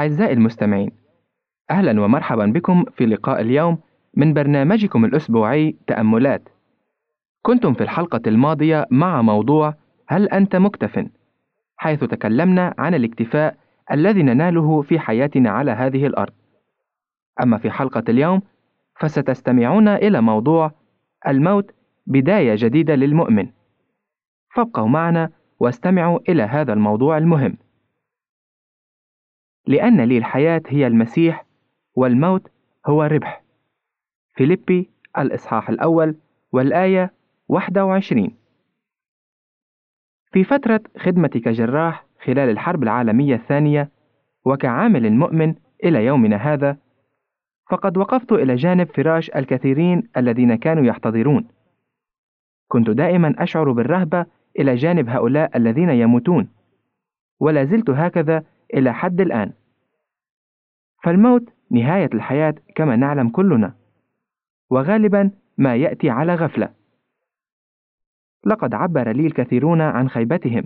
أعزائي 0.02 0.32
المستمعين 0.32 0.90
أهلا 1.70 2.00
ومرحبا 2.00 2.46
بكم 2.46 2.84
في 2.96 3.06
لقاء 3.06 3.40
اليوم 3.40 3.78
من 4.16 4.34
برنامجكم 4.34 5.04
الأسبوعي 5.04 5.76
تأملات. 5.86 6.48
كنتم 7.42 7.74
في 7.74 7.82
الحلقة 7.82 8.20
الماضية 8.26 8.86
مع 8.90 9.22
موضوع 9.22 9.74
هل 10.08 10.28
أنت 10.28 10.56
مكتف؟ 10.56 11.06
حيث 11.76 12.04
تكلمنا 12.04 12.74
عن 12.78 12.94
الاكتفاء 12.94 13.56
الذي 13.92 14.22
نناله 14.22 14.82
في 14.82 14.98
حياتنا 14.98 15.50
على 15.50 15.70
هذه 15.70 16.06
الأرض. 16.06 16.32
أما 17.42 17.58
في 17.58 17.70
حلقة 17.70 18.04
اليوم 18.08 18.42
فستستمعون 19.00 19.88
إلى 19.88 20.20
موضوع 20.20 20.72
الموت 21.28 21.70
بداية 22.06 22.54
جديدة 22.58 22.94
للمؤمن. 22.94 23.48
فابقوا 24.54 24.88
معنا 24.88 25.30
واستمعوا 25.60 26.18
إلى 26.28 26.42
هذا 26.42 26.72
الموضوع 26.72 27.18
المهم. 27.18 27.56
لأن 29.66 30.00
لي 30.00 30.18
الحياة 30.18 30.62
هي 30.66 30.86
المسيح 30.86 31.44
والموت 31.94 32.50
هو 32.86 33.02
ربح 33.02 33.42
فيليبي 34.34 34.90
الإصحاح 35.18 35.68
الأول 35.70 36.14
والآية 36.52 37.12
21 37.48 38.30
في 40.32 40.44
فترة 40.44 40.80
خدمتي 40.98 41.40
كجراح 41.40 42.06
خلال 42.24 42.50
الحرب 42.50 42.82
العالمية 42.82 43.34
الثانية 43.34 43.88
وكعامل 44.44 45.12
مؤمن 45.12 45.54
إلى 45.84 46.04
يومنا 46.04 46.36
هذا 46.36 46.76
فقد 47.70 47.96
وقفت 47.96 48.32
إلى 48.32 48.54
جانب 48.54 48.86
فراش 48.86 49.30
الكثيرين 49.30 50.08
الذين 50.16 50.54
كانوا 50.54 50.84
يحتضرون. 50.84 51.48
كنت 52.68 52.90
دائما 52.90 53.34
أشعر 53.38 53.72
بالرهبة 53.72 54.26
إلى 54.58 54.74
جانب 54.74 55.08
هؤلاء 55.08 55.56
الذين 55.56 55.90
يموتون 55.90 56.48
ولا 57.40 57.64
زلت 57.64 57.90
هكذا 57.90 58.44
إلى 58.74 58.94
حد 58.94 59.20
الآن. 59.20 59.52
فالموت 61.02 61.48
نهاية 61.70 62.10
الحياة 62.14 62.54
كما 62.74 62.96
نعلم 62.96 63.28
كلنا 63.28 63.74
وغالبا 64.70 65.30
ما 65.58 65.76
يأتي 65.76 66.10
على 66.10 66.34
غفلة. 66.34 66.68
لقد 68.46 68.74
عبر 68.74 69.12
لي 69.12 69.26
الكثيرون 69.26 69.80
عن 69.80 70.08
خيبتهم 70.08 70.64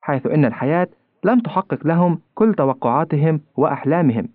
حيث 0.00 0.26
إن 0.26 0.44
الحياة 0.44 0.88
لم 1.24 1.40
تحقق 1.40 1.86
لهم 1.86 2.20
كل 2.34 2.54
توقعاتهم 2.54 3.40
وأحلامهم 3.56 4.28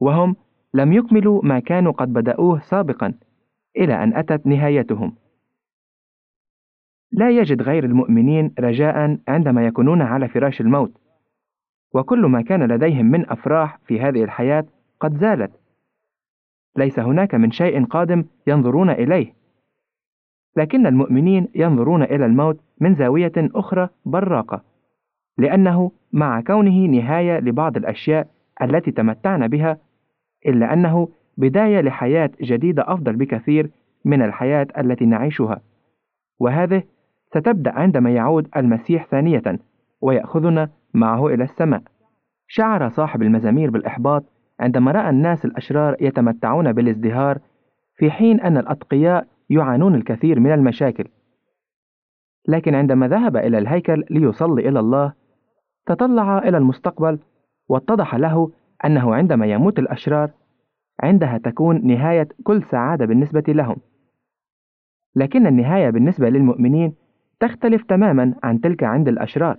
وهم 0.00 0.36
لم 0.74 0.92
يكملوا 0.92 1.44
ما 1.44 1.60
كانوا 1.60 1.92
قد 1.92 2.12
بدأوه 2.12 2.60
سابقا 2.60 3.14
إلى 3.76 4.02
أن 4.02 4.16
أتت 4.16 4.46
نهايتهم. 4.46 5.16
لا 7.12 7.30
يجد 7.30 7.62
غير 7.62 7.84
المؤمنين 7.84 8.54
رجاء 8.58 9.18
عندما 9.28 9.66
يكونون 9.66 10.02
على 10.02 10.28
فراش 10.28 10.60
الموت. 10.60 11.01
وكل 11.94 12.26
ما 12.26 12.42
كان 12.42 12.62
لديهم 12.72 13.06
من 13.06 13.30
أفراح 13.30 13.78
في 13.86 14.00
هذه 14.00 14.24
الحياة 14.24 14.64
قد 15.00 15.16
زالت. 15.16 15.50
ليس 16.76 16.98
هناك 16.98 17.34
من 17.34 17.50
شيء 17.50 17.84
قادم 17.84 18.24
ينظرون 18.46 18.90
إليه. 18.90 19.34
لكن 20.56 20.86
المؤمنين 20.86 21.48
ينظرون 21.54 22.02
إلى 22.02 22.26
الموت 22.26 22.60
من 22.80 22.94
زاوية 22.94 23.32
أخرى 23.36 23.88
براقة 24.04 24.62
لأنه 25.38 25.90
مع 26.12 26.40
كونه 26.40 26.86
نهاية 26.86 27.38
لبعض 27.38 27.76
الأشياء 27.76 28.28
التي 28.62 28.90
تمتعنا 28.90 29.46
بها 29.46 29.78
إلا 30.46 30.72
أنه 30.72 31.08
بداية 31.36 31.80
لحياة 31.80 32.30
جديدة 32.42 32.84
أفضل 32.86 33.16
بكثير 33.16 33.70
من 34.04 34.22
الحياة 34.22 34.66
التي 34.78 35.06
نعيشها. 35.06 35.60
وهذه 36.38 36.82
ستبدأ 37.26 37.72
عندما 37.72 38.10
يعود 38.10 38.48
المسيح 38.56 39.06
ثانية 39.06 39.58
ويأخذنا 40.00 40.70
معه 40.94 41.26
إلى 41.26 41.44
السماء. 41.44 41.82
شعر 42.48 42.88
صاحب 42.88 43.22
المزامير 43.22 43.70
بالإحباط 43.70 44.24
عندما 44.60 44.92
رأى 44.92 45.10
الناس 45.10 45.44
الأشرار 45.44 45.96
يتمتعون 46.00 46.72
بالازدهار 46.72 47.38
في 47.96 48.10
حين 48.10 48.40
أن 48.40 48.56
الأتقياء 48.56 49.26
يعانون 49.50 49.94
الكثير 49.94 50.40
من 50.40 50.52
المشاكل. 50.52 51.08
لكن 52.48 52.74
عندما 52.74 53.08
ذهب 53.08 53.36
إلى 53.36 53.58
الهيكل 53.58 54.04
ليصلي 54.10 54.68
إلى 54.68 54.80
الله، 54.80 55.12
تطلع 55.86 56.38
إلى 56.38 56.56
المستقبل 56.58 57.18
واتضح 57.68 58.14
له 58.14 58.50
أنه 58.84 59.14
عندما 59.14 59.46
يموت 59.46 59.78
الأشرار، 59.78 60.30
عندها 61.02 61.38
تكون 61.38 61.86
نهاية 61.86 62.28
كل 62.44 62.62
سعادة 62.62 63.06
بالنسبة 63.06 63.44
لهم. 63.48 63.76
لكن 65.16 65.46
النهاية 65.46 65.90
بالنسبة 65.90 66.28
للمؤمنين 66.28 66.94
تختلف 67.40 67.82
تماما 67.82 68.34
عن 68.42 68.60
تلك 68.60 68.84
عند 68.84 69.08
الأشرار 69.08 69.56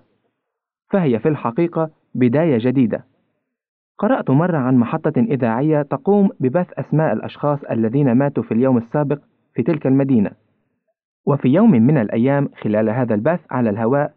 فهي 0.93 1.19
في 1.19 1.27
الحقيقة 1.27 1.89
بداية 2.15 2.57
جديدة. 2.57 3.05
قرأت 3.97 4.29
مرة 4.29 4.57
عن 4.57 4.77
محطة 4.77 5.13
إذاعية 5.17 5.81
تقوم 5.81 6.29
ببث 6.39 6.67
أسماء 6.79 7.13
الأشخاص 7.13 7.59
الذين 7.71 8.11
ماتوا 8.11 8.43
في 8.43 8.53
اليوم 8.53 8.77
السابق 8.77 9.19
في 9.53 9.63
تلك 9.63 9.87
المدينة. 9.87 10.31
وفي 11.25 11.47
يوم 11.47 11.71
من 11.71 11.97
الأيام 11.97 12.49
خلال 12.61 12.89
هذا 12.89 13.15
البث 13.15 13.39
على 13.51 13.69
الهواء 13.69 14.13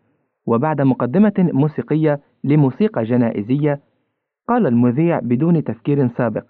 وبعد 0.47 0.81
مقدمة 0.81 1.33
موسيقية 1.39 2.21
لموسيقى 2.45 3.05
جنائزية 3.05 3.81
قال 4.49 4.67
المذيع 4.67 5.19
بدون 5.19 5.65
تفكير 5.65 6.09
سابق 6.09 6.45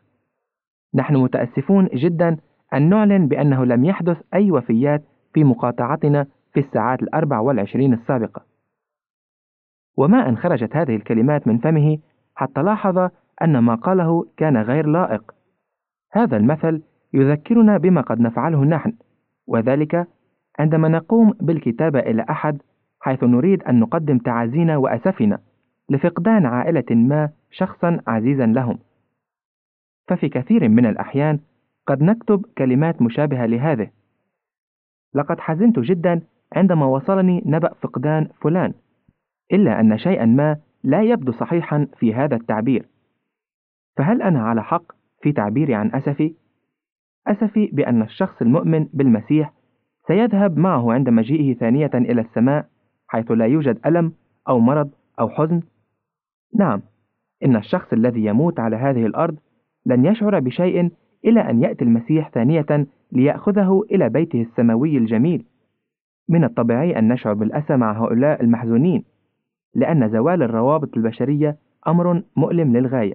نحن 0.95 1.17
متأسفون 1.17 1.89
جدا 1.95 2.37
أن 2.75 2.89
نعلن 2.89 3.29
بأنه 3.29 3.65
لم 3.65 3.85
يحدث 3.85 4.17
أي 4.35 4.51
وفيات 4.51 5.03
في 5.35 5.45
مقاطعتنا 5.45 6.27
في 6.53 6.61
الساعات 6.61 7.03
الأربع 7.03 7.39
والعشرين 7.39 7.93
السابقة. 7.93 8.56
وما 9.97 10.29
أن 10.29 10.37
خرجت 10.37 10.77
هذه 10.77 10.97
الكلمات 10.97 11.49
من 11.49 11.59
فمه 11.59 11.99
حتى 12.35 12.63
لاحظ 12.63 13.11
أن 13.43 13.59
ما 13.59 13.75
قاله 13.75 14.27
كان 14.37 14.57
غير 14.57 14.87
لائق. 14.87 15.35
هذا 16.13 16.37
المثل 16.37 16.83
يذكرنا 17.15 17.79
بما 17.79 18.01
قد 18.01 18.21
نفعله 18.21 18.65
نحن 18.65 18.93
وذلك 19.47 20.07
عندما 20.59 20.89
نقوم 20.89 21.35
بالكتابة 21.41 21.99
إلى 21.99 22.27
أحد 22.31 22.63
حيث 23.01 23.25
نريد 23.25 23.63
أن 23.63 23.81
نقدم 23.81 24.19
تعازينا 24.19 24.77
وأسفنا 24.77 25.39
لفقدان 25.91 26.47
عائلة 26.47 26.85
ما 26.91 27.31
شخصا 27.51 28.01
عزيزا 28.07 28.47
لهم. 28.47 28.79
ففي 30.09 30.29
كثير 30.29 30.69
من 30.69 30.87
الأحيان 30.87 31.39
قد 31.87 32.03
نكتب 32.03 32.47
كلمات 32.59 33.03
مشابهة 33.03 33.47
لهذه. 33.47 33.91
لقد 35.15 35.41
حزنت 35.41 35.79
جدا 35.79 36.21
عندما 36.57 36.87
وصلني 36.87 37.43
نبأ 37.47 37.75
فقدان 37.75 38.29
فلان 38.41 38.75
إلا 39.53 39.81
أن 39.81 39.99
شيئا 39.99 40.27
ما 40.27 40.57
لا 40.85 41.03
يبدو 41.03 41.33
صحيحا 41.33 41.87
في 41.99 42.15
هذا 42.15 42.37
التعبير 42.37 42.87
فهل 43.97 44.23
أنا 44.23 44.43
على 44.43 44.63
حق 44.63 44.93
في 45.23 45.33
تعبيري 45.33 45.75
عن 45.75 45.95
أسفي؟ 45.95 46.35
أسفي 47.27 47.67
بأن 47.73 48.03
الشخص 48.03 48.43
المؤمن 48.43 48.85
بالمسيح 48.85 49.53
سيذهب 50.07 50.59
معه 50.59 50.93
عند 50.93 51.09
مجيئه 51.09 51.55
ثانية 51.55 51.91
إلى 51.95 52.21
السماء 52.21 52.67
حيث 53.09 53.31
لا 53.31 53.47
يوجد 53.47 53.79
ألم 53.87 54.13
أو 54.49 54.61
مرض 54.61 54.91
أو 55.21 55.29
حزن؟ 55.29 55.63
نعم، 56.55 56.83
إن 57.45 57.57
الشخص 57.57 57.93
الذي 57.93 58.25
يموت 58.25 58.61
على 58.61 58.77
هذه 58.77 59.07
الأرض 59.07 59.37
لن 59.87 60.05
يشعر 60.05 60.41
بشيء 60.41 60.91
إلى 61.25 61.41
أن 61.41 61.63
يأتي 61.63 61.85
المسيح 61.85 62.31
ثانية 62.31 62.87
ليأخذه 63.13 63.83
إلى 63.91 64.09
بيته 64.09 64.43
السماوي 64.43 64.99
الجميل. 64.99 65.45
من 66.29 66.45
الطبيعي 66.45 66.99
أن 66.99 67.09
نشعر 67.13 67.35
بالأسى 67.35 67.77
مع 67.77 68.05
هؤلاء 68.05 68.43
المحزونين، 68.43 69.05
لأن 69.77 70.11
زوال 70.11 70.43
الروابط 70.43 70.97
البشرية 70.97 71.57
أمر 71.89 72.23
مؤلم 72.37 72.77
للغاية. 72.77 73.15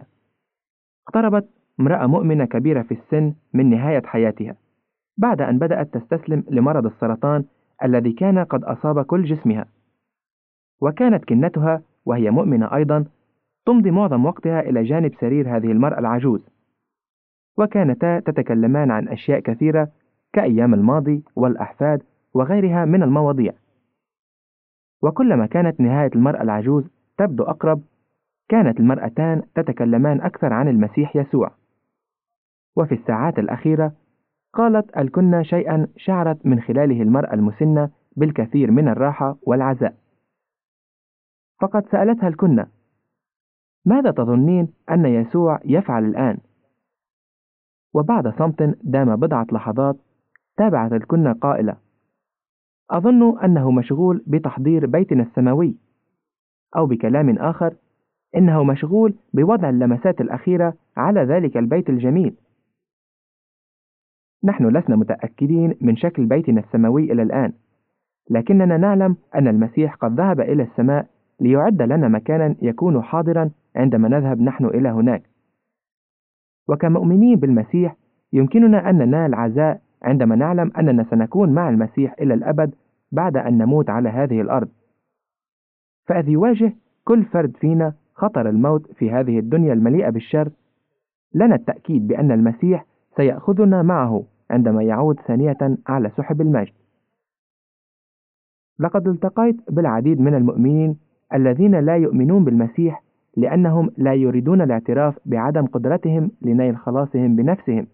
اقتربت 1.07 1.49
امرأة 1.79 2.07
مؤمنة 2.07 2.45
كبيرة 2.45 2.81
في 2.81 2.93
السن 2.93 3.33
من 3.53 3.69
نهاية 3.69 4.01
حياتها، 4.05 4.55
بعد 5.17 5.41
أن 5.41 5.59
بدأت 5.59 5.97
تستسلم 5.97 6.43
لمرض 6.49 6.85
السرطان 6.85 7.43
الذي 7.83 8.11
كان 8.11 8.39
قد 8.39 8.63
أصاب 8.63 9.01
كل 9.01 9.23
جسمها. 9.23 9.65
وكانت 10.81 11.25
كنتها 11.25 11.81
وهي 12.05 12.31
مؤمنة 12.31 12.75
أيضا 12.75 13.05
تمضي 13.65 13.91
معظم 13.91 14.25
وقتها 14.25 14.59
إلى 14.59 14.83
جانب 14.83 15.13
سرير 15.19 15.57
هذه 15.57 15.71
المرأة 15.71 15.99
العجوز. 15.99 16.41
وكانتا 17.57 18.19
تتكلمان 18.19 18.91
عن 18.91 19.07
أشياء 19.07 19.39
كثيرة 19.39 19.87
كأيام 20.33 20.73
الماضي 20.73 21.23
والأحفاد 21.35 22.03
وغيرها 22.33 22.85
من 22.85 23.03
المواضيع 23.03 23.53
وكلما 25.01 25.45
كانت 25.45 25.79
نهاية 25.79 26.11
المرأة 26.15 26.41
العجوز 26.41 26.89
تبدو 27.17 27.43
أقرب 27.43 27.81
كانت 28.49 28.79
المرأتان 28.79 29.43
تتكلمان 29.55 30.21
أكثر 30.21 30.53
عن 30.53 30.67
المسيح 30.67 31.15
يسوع. 31.15 31.51
وفي 32.75 32.95
الساعات 32.95 33.39
الأخيرة 33.39 33.93
قالت 34.53 34.97
الكن 34.97 35.43
شيئا 35.43 35.87
شعرت 35.97 36.45
من 36.45 36.61
خلاله 36.61 37.01
المرأة 37.01 37.33
المسنة 37.33 37.89
بالكثير 38.15 38.71
من 38.71 38.87
الراحة 38.87 39.37
والعزاء. 39.41 39.95
فقد 41.61 41.85
سألتها 41.91 42.27
الكنة 42.27 42.67
ماذا 43.85 44.11
تظنين 44.11 44.73
أن 44.91 45.05
يسوع 45.05 45.59
يفعل 45.65 46.05
الآن؟ 46.05 46.37
وبعد 47.93 48.27
صمت 48.27 48.77
دام 48.83 49.15
بضعة 49.15 49.47
لحظات 49.51 49.95
تابعت 50.57 50.93
الكنة 50.93 51.33
قائلة. 51.33 51.77
أظن 52.91 53.39
أنه 53.39 53.71
مشغول 53.71 54.23
بتحضير 54.27 54.85
بيتنا 54.85 55.23
السماوي 55.23 55.75
أو 56.75 56.85
بكلام 56.85 57.37
آخر 57.37 57.75
إنه 58.35 58.63
مشغول 58.63 59.13
بوضع 59.33 59.69
اللمسات 59.69 60.21
الأخيرة 60.21 60.73
على 60.97 61.23
ذلك 61.23 61.57
البيت 61.57 61.89
الجميل. 61.89 62.35
نحن 64.43 64.67
لسنا 64.77 64.95
متأكدين 64.95 65.75
من 65.81 65.95
شكل 65.95 66.25
بيتنا 66.25 66.59
السماوي 66.59 67.11
إلى 67.11 67.21
الآن، 67.21 67.53
لكننا 68.29 68.77
نعلم 68.77 69.15
أن 69.35 69.47
المسيح 69.47 69.95
قد 69.95 70.19
ذهب 70.19 70.41
إلى 70.41 70.63
السماء 70.63 71.07
ليعد 71.39 71.81
لنا 71.81 72.07
مكانا 72.07 72.55
يكون 72.61 73.01
حاضرا 73.03 73.51
عندما 73.75 74.07
نذهب 74.09 74.41
نحن 74.41 74.65
إلى 74.65 74.89
هناك. 74.89 75.23
وكمؤمنين 76.69 77.35
بالمسيح 77.35 77.95
يمكننا 78.33 78.89
أن 78.89 78.97
ننال 78.97 79.35
عزاء 79.35 79.81
عندما 80.03 80.35
نعلم 80.35 80.71
أننا 80.77 81.03
سنكون 81.03 81.53
مع 81.53 81.69
المسيح 81.69 82.15
إلى 82.21 82.33
الأبد 82.33 82.75
بعد 83.11 83.37
أن 83.37 83.57
نموت 83.57 83.89
على 83.89 84.09
هذه 84.09 84.41
الأرض. 84.41 84.69
فإذ 86.05 86.29
يواجه 86.29 86.73
كل 87.03 87.25
فرد 87.25 87.57
فينا 87.57 87.93
خطر 88.13 88.49
الموت 88.49 88.91
في 88.91 89.11
هذه 89.11 89.39
الدنيا 89.39 89.73
المليئة 89.73 90.09
بالشر، 90.09 90.51
لنا 91.33 91.55
التأكيد 91.55 92.07
بأن 92.07 92.31
المسيح 92.31 92.85
سيأخذنا 93.15 93.81
معه 93.81 94.23
عندما 94.51 94.83
يعود 94.83 95.19
ثانية 95.19 95.77
على 95.87 96.09
سحب 96.09 96.41
المجد. 96.41 96.73
لقد 98.79 99.07
التقيت 99.07 99.71
بالعديد 99.71 100.19
من 100.19 100.35
المؤمنين 100.35 100.97
الذين 101.33 101.79
لا 101.79 101.95
يؤمنون 101.95 102.43
بالمسيح 102.43 103.03
لأنهم 103.37 103.89
لا 103.97 104.13
يريدون 104.13 104.61
الاعتراف 104.61 105.19
بعدم 105.25 105.65
قدرتهم 105.65 106.31
لنيل 106.41 106.77
خلاصهم 106.77 107.35
بنفسهم. 107.35 107.87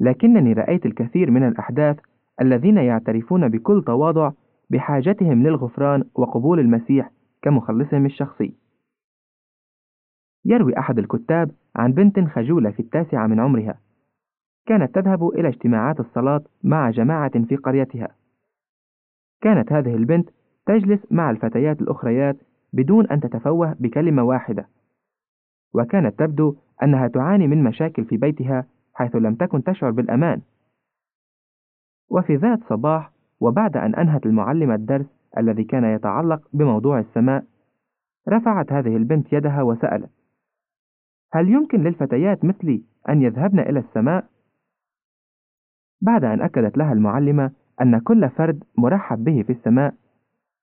لكنني 0.00 0.52
رأيت 0.52 0.86
الكثير 0.86 1.30
من 1.30 1.48
الأحداث 1.48 1.96
الذين 2.40 2.76
يعترفون 2.76 3.48
بكل 3.48 3.82
تواضع 3.86 4.32
بحاجتهم 4.70 5.42
للغفران 5.42 6.04
وقبول 6.14 6.60
المسيح 6.60 7.10
كمخلصهم 7.42 8.06
الشخصي. 8.06 8.54
يروي 10.44 10.78
أحد 10.78 10.98
الكتاب 10.98 11.50
عن 11.76 11.92
بنت 11.92 12.20
خجولة 12.20 12.70
في 12.70 12.80
التاسعة 12.80 13.26
من 13.26 13.40
عمرها، 13.40 13.78
كانت 14.66 14.94
تذهب 14.94 15.28
إلى 15.28 15.48
اجتماعات 15.48 16.00
الصلاة 16.00 16.42
مع 16.64 16.90
جماعة 16.90 17.44
في 17.44 17.56
قريتها. 17.56 18.08
كانت 19.40 19.72
هذه 19.72 19.94
البنت 19.94 20.30
تجلس 20.66 21.12
مع 21.12 21.30
الفتيات 21.30 21.82
الأخريات 21.82 22.36
بدون 22.72 23.06
أن 23.06 23.20
تتفوه 23.20 23.76
بكلمة 23.80 24.22
واحدة، 24.22 24.68
وكانت 25.74 26.18
تبدو 26.18 26.56
أنها 26.82 27.08
تعاني 27.08 27.46
من 27.46 27.64
مشاكل 27.64 28.04
في 28.04 28.16
بيتها 28.16 28.66
حيث 28.94 29.16
لم 29.16 29.34
تكن 29.34 29.64
تشعر 29.64 29.90
بالأمان. 29.90 30.40
وفي 32.10 32.36
ذات 32.36 32.64
صباح 32.68 33.12
وبعد 33.40 33.76
أن 33.76 33.94
أنهت 33.94 34.26
المعلمة 34.26 34.74
الدرس 34.74 35.06
الذي 35.38 35.64
كان 35.64 35.84
يتعلق 35.84 36.48
بموضوع 36.52 36.98
السماء، 36.98 37.44
رفعت 38.28 38.72
هذه 38.72 38.96
البنت 38.96 39.32
يدها 39.32 39.62
وسألت: 39.62 40.10
هل 41.32 41.48
يمكن 41.48 41.82
للفتيات 41.82 42.44
مثلي 42.44 42.82
أن 43.08 43.22
يذهبن 43.22 43.60
إلى 43.60 43.78
السماء؟ 43.78 44.24
بعد 46.02 46.24
أن 46.24 46.42
أكدت 46.42 46.78
لها 46.78 46.92
المعلمة 46.92 47.50
أن 47.80 47.98
كل 47.98 48.30
فرد 48.30 48.64
مرحب 48.78 49.24
به 49.24 49.42
في 49.42 49.52
السماء، 49.52 49.94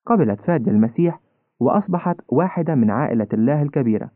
قبلت 0.05 0.41
فادي 0.41 0.69
المسيح 0.69 1.19
وأصبحت 1.59 2.15
واحدة 2.27 2.75
من 2.75 2.91
عائلة 2.91 3.27
الله 3.33 3.61
الكبيرة. 3.61 4.09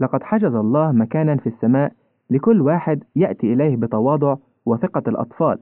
لقد 0.00 0.22
حجز 0.22 0.54
الله 0.54 0.92
مكانا 0.92 1.36
في 1.36 1.46
السماء 1.46 1.92
لكل 2.30 2.60
واحد 2.60 3.04
يأتي 3.16 3.52
إليه 3.52 3.76
بتواضع 3.76 4.36
وثقة 4.66 5.02
الأطفال، 5.08 5.58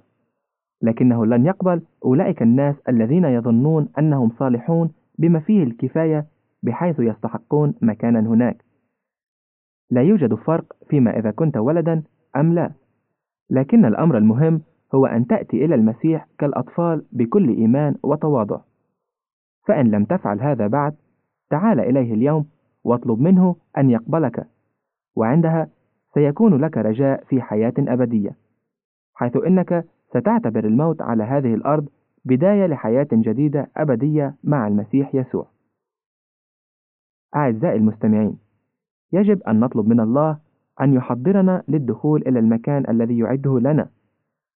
لكنه 0.82 1.26
لن 1.26 1.46
يقبل 1.46 1.82
أولئك 2.04 2.42
الناس 2.42 2.74
الذين 2.88 3.24
يظنون 3.24 3.88
أنهم 3.98 4.30
صالحون 4.30 4.92
بما 5.18 5.40
فيه 5.40 5.62
الكفاية 5.62 6.26
بحيث 6.62 7.00
يستحقون 7.00 7.74
مكانا 7.82 8.20
هناك. 8.20 8.64
لا 9.90 10.02
يوجد 10.02 10.34
فرق 10.34 10.76
فيما 10.88 11.18
إذا 11.18 11.30
كنت 11.30 11.56
ولدا 11.56 12.02
أم 12.36 12.54
لا، 12.54 12.70
لكن 13.50 13.84
الأمر 13.84 14.18
المهم 14.18 14.62
هو 14.94 15.06
أن 15.06 15.26
تأتي 15.26 15.64
إلى 15.64 15.74
المسيح 15.74 16.26
كالأطفال 16.38 17.04
بكل 17.12 17.48
إيمان 17.48 17.94
وتواضع. 18.02 18.60
فإن 19.66 19.90
لم 19.90 20.04
تفعل 20.04 20.40
هذا 20.40 20.66
بعد، 20.66 20.94
تعال 21.50 21.80
إليه 21.80 22.14
اليوم 22.14 22.46
واطلب 22.84 23.20
منه 23.20 23.56
أن 23.78 23.90
يقبلك، 23.90 24.46
وعندها 25.16 25.68
سيكون 26.14 26.56
لك 26.56 26.76
رجاء 26.76 27.24
في 27.24 27.42
حياة 27.42 27.74
أبدية، 27.78 28.36
حيث 29.14 29.36
إنك 29.36 29.84
ستعتبر 30.10 30.64
الموت 30.64 31.02
على 31.02 31.22
هذه 31.22 31.54
الأرض 31.54 31.88
بداية 32.24 32.66
لحياة 32.66 33.08
جديدة 33.12 33.70
أبدية 33.76 34.34
مع 34.44 34.68
المسيح 34.68 35.14
يسوع. 35.14 35.46
أعزائي 37.36 37.76
المستمعين، 37.76 38.38
يجب 39.12 39.42
أن 39.42 39.60
نطلب 39.60 39.88
من 39.88 40.00
الله 40.00 40.38
أن 40.80 40.94
يحضرنا 40.94 41.62
للدخول 41.68 42.22
إلى 42.26 42.38
المكان 42.38 42.90
الذي 42.90 43.18
يعده 43.18 43.58
لنا، 43.58 43.88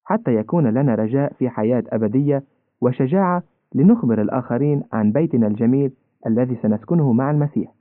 حتى 0.05 0.35
يكون 0.35 0.67
لنا 0.67 0.95
رجاء 0.95 1.33
في 1.33 1.49
حياة 1.49 1.85
أبدية 1.89 2.45
وشجاعة 2.81 3.43
لنخبر 3.75 4.23
الآخرين 4.23 4.83
عن 4.93 5.13
بيتنا 5.13 5.47
الجميل 5.47 5.93
الذي 6.27 6.57
سنسكنه 6.63 7.13
مع 7.13 7.31
المسيح. 7.31 7.75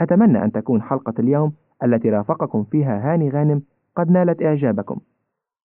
أتمنى 0.00 0.44
أن 0.44 0.52
تكون 0.52 0.82
حلقة 0.82 1.14
اليوم 1.18 1.52
التي 1.84 2.10
رافقكم 2.10 2.64
فيها 2.64 3.12
هاني 3.12 3.30
غانم 3.30 3.62
قد 3.96 4.10
نالت 4.10 4.42
إعجابكم. 4.42 5.00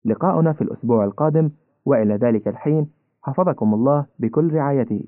لقاؤنا 0.04 0.52
في 0.52 0.62
الأسبوع 0.62 1.04
القادم 1.04 1.50
وإلى 1.84 2.14
ذلك 2.14 2.48
الحين 2.48 2.86
حفظكم 3.22 3.74
الله 3.74 4.06
بكل 4.18 4.52
رعايته. 4.52 5.00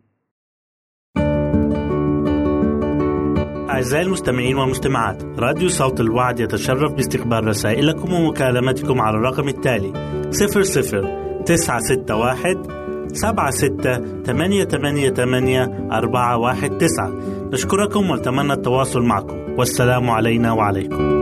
أعزائي 3.71 4.07
المستمعين 4.07 4.57
والمستمعات 4.57 5.25
راديو 5.39 5.69
صوت 5.69 6.01
الوعد 6.01 6.41
يتشرف 6.41 6.93
باستقبال 6.93 7.47
رسائلكم 7.47 8.13
ومكالمتكم 8.13 9.01
على 9.01 9.17
الرقم 9.17 9.49
التالي 9.49 9.93
00 10.31 11.43
961 11.45 12.83
سبعة 13.15 13.51
ستة 13.51 14.23
ثمانية 14.23 14.65
ثمانية 14.65 15.11
ثمانية 15.11 15.89
أربعة 15.93 16.39
واحد 16.39 16.71
تسعة. 16.71 17.11
نشكركم 17.53 18.11
ونتمنى 18.11 18.53
التواصل 18.53 19.03
معكم. 19.03 19.37
والسلام 19.59 20.11
علينا 20.11 20.53
وعليكم. 20.53 21.22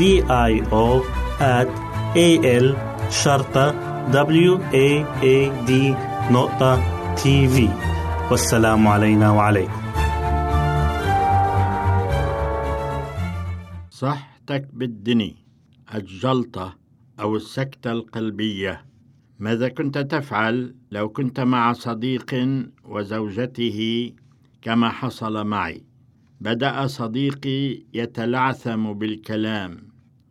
I 0.00 0.52
O 0.72 1.04
at 1.40 1.68
A 2.16 2.28
L 2.44 2.76
شرطة 3.10 3.72
W 4.12 4.58
A 4.72 4.88
A 5.22 5.50
D 5.68 5.72
نقطة 6.32 6.80
تي 7.14 7.48
في 7.48 7.68
والسلام 8.30 8.88
علينا 8.88 9.30
وعليكم. 9.30 9.82
صحتك 13.90 14.68
بالدني. 14.72 15.36
الجلطة 15.94 16.76
أو 17.20 17.36
السكتة 17.36 17.92
القلبية. 17.92 18.84
ماذا 19.38 19.68
كنت 19.68 19.98
تفعل 19.98 20.74
لو 20.90 21.08
كنت 21.08 21.40
مع 21.40 21.72
صديق 21.72 22.34
وزوجته 22.84 24.12
كما 24.62 24.88
حصل 24.88 25.46
معي؟ 25.46 25.82
بدأ 26.42 26.86
صديقي 26.86 27.82
يتلعثم 27.94 28.92
بالكلام 28.92 29.78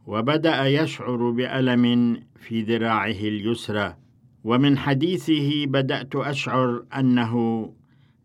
وبدأ 0.08 0.66
يشعر 0.66 1.30
بألم 1.30 2.18
في 2.36 2.62
ذراعه 2.62 3.22
اليسرى. 3.34 3.96
ومن 4.44 4.78
حديثه 4.78 5.66
بدأت 5.66 6.16
أشعر 6.16 6.84
أنه 6.96 7.34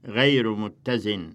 غير 0.07 0.55
متزن. 0.55 1.35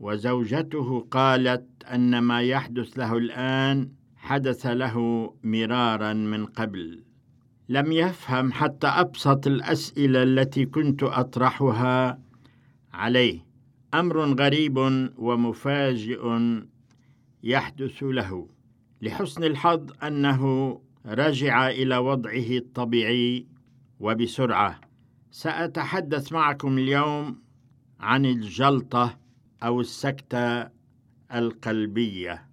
وزوجته 0.00 1.06
قالت 1.10 1.66
أن 1.84 2.18
ما 2.18 2.40
يحدث 2.42 2.98
له 2.98 3.16
الآن 3.16 3.88
حدث 4.16 4.66
له 4.66 4.96
مرارا 5.44 6.12
من 6.12 6.46
قبل. 6.46 7.02
لم 7.68 7.92
يفهم 7.92 8.52
حتى 8.52 8.86
أبسط 8.86 9.46
الأسئلة 9.46 10.22
التي 10.22 10.66
كنت 10.66 11.02
أطرحها 11.02 12.18
عليه. 12.92 13.45
أمر 13.94 14.18
غريب 14.40 14.78
ومفاجئ 15.18 16.38
يحدث 17.42 18.02
له 18.02 18.48
لحسن 19.02 19.44
الحظ 19.44 19.92
أنه 20.02 20.42
رجع 21.06 21.68
إلى 21.68 21.96
وضعه 21.96 22.50
الطبيعي 22.50 23.46
وبسرعة. 24.00 24.80
سأتحدث 25.30 26.32
معكم 26.32 26.78
اليوم 26.78 27.42
عن 28.00 28.26
الجلطة 28.26 29.18
أو 29.62 29.80
السكتة 29.80 30.68
القلبية. 31.34 32.46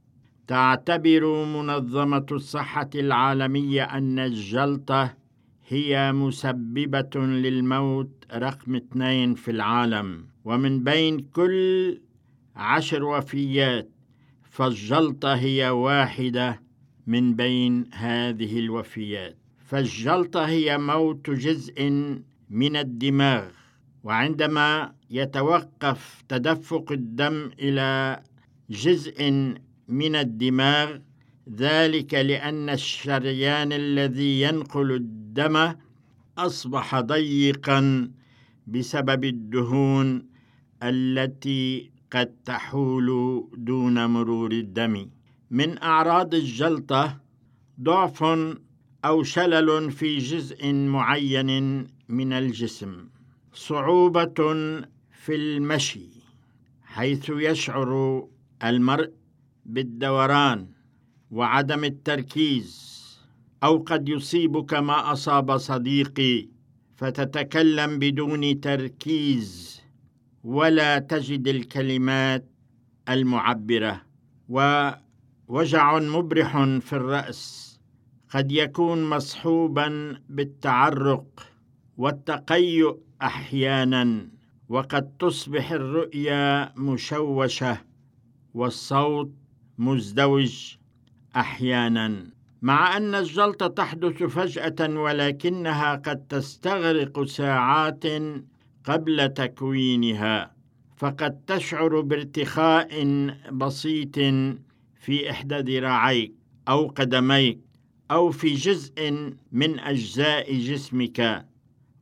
تعتبر 0.47 1.45
منظمة 1.45 2.25
الصحة 2.31 2.89
العالمية 2.95 3.83
أن 3.83 4.19
الجلطة 4.19 5.22
هي 5.73 6.13
مسببة 6.13 7.15
للموت 7.15 8.25
رقم 8.33 8.75
اثنين 8.75 9.35
في 9.35 9.51
العالم 9.51 10.27
ومن 10.45 10.83
بين 10.83 11.19
كل 11.19 12.01
عشر 12.55 13.03
وفيات 13.03 13.89
فالجلطة 14.43 15.33
هي 15.33 15.69
واحدة 15.69 16.61
من 17.07 17.35
بين 17.35 17.93
هذه 17.93 18.59
الوفيات. 18.59 19.37
فالجلطة 19.65 20.45
هي 20.45 20.77
موت 20.77 21.29
جزء 21.29 21.89
من 22.49 22.75
الدماغ 22.75 23.45
وعندما 24.03 24.93
يتوقف 25.09 26.23
تدفق 26.29 26.91
الدم 26.91 27.51
إلى 27.59 28.21
جزء 28.69 29.31
من 29.87 30.15
الدماغ 30.15 30.97
ذلك 31.49 32.13
لأن 32.13 32.69
الشريان 32.69 33.73
الذي 33.73 34.41
ينقل 34.41 34.91
الدم 34.91 35.73
أصبح 36.37 36.99
ضيقا 36.99 38.11
بسبب 38.67 39.23
الدهون 39.23 40.25
التي 40.83 41.91
قد 42.11 42.35
تحول 42.45 43.09
دون 43.57 44.05
مرور 44.05 44.51
الدم. 44.51 45.09
من 45.51 45.77
أعراض 45.83 46.35
الجلطة 46.35 47.21
ضعف 47.81 48.23
أو 49.05 49.23
شلل 49.23 49.91
في 49.91 50.17
جزء 50.17 50.73
معين 50.73 51.87
من 52.09 52.33
الجسم 52.33 53.07
صعوبة 53.53 54.33
في 55.11 55.35
المشي 55.35 56.09
حيث 56.83 57.29
يشعر 57.29 58.23
المرء 58.63 59.11
بالدوران. 59.65 60.67
وعدم 61.33 61.83
التركيز 61.83 62.93
أو 63.63 63.77
قد 63.77 64.09
يصيبك 64.09 64.73
ما 64.73 65.11
أصاب 65.11 65.57
صديقي 65.57 66.47
فتتكلم 66.95 67.99
بدون 67.99 68.59
تركيز 68.61 69.81
ولا 70.43 70.99
تجد 70.99 71.47
الكلمات 71.47 72.49
المعبرة. 73.09 74.01
ووجع 74.49 75.99
مبرح 75.99 76.63
في 76.79 76.93
الرأس 76.93 77.79
قد 78.29 78.51
يكون 78.51 79.09
مصحوبا 79.09 80.19
بالتعرق 80.29 81.47
والتقيؤ 81.97 82.99
أحيانا 83.21 84.27
وقد 84.69 85.17
تصبح 85.17 85.71
الرؤيه 85.71 86.73
مشوشة 86.77 87.77
والصوت 88.53 89.31
مزدوج. 89.77 90.82
أحيانا. 91.35 92.27
مع 92.61 92.97
أن 92.97 93.15
الجلطة 93.15 93.67
تحدث 93.67 94.23
فجأة 94.23 94.99
ولكنها 94.99 95.95
قد 95.95 96.27
تستغرق 96.27 97.23
ساعات 97.23 98.03
قبل 98.85 99.29
تكوينها 99.33 100.53
فقد 100.97 101.45
تشعر 101.47 102.01
بارتخاء 102.01 102.89
بسيط 103.51 104.15
في 104.99 105.29
إحدى 105.29 105.77
ذراعيك 105.77 106.33
أو 106.67 106.87
قدميك 106.87 107.59
أو 108.11 108.31
في 108.31 108.53
جزء 108.53 109.11
من 109.51 109.79
أجزاء 109.79 110.57
جسمك. 110.57 111.45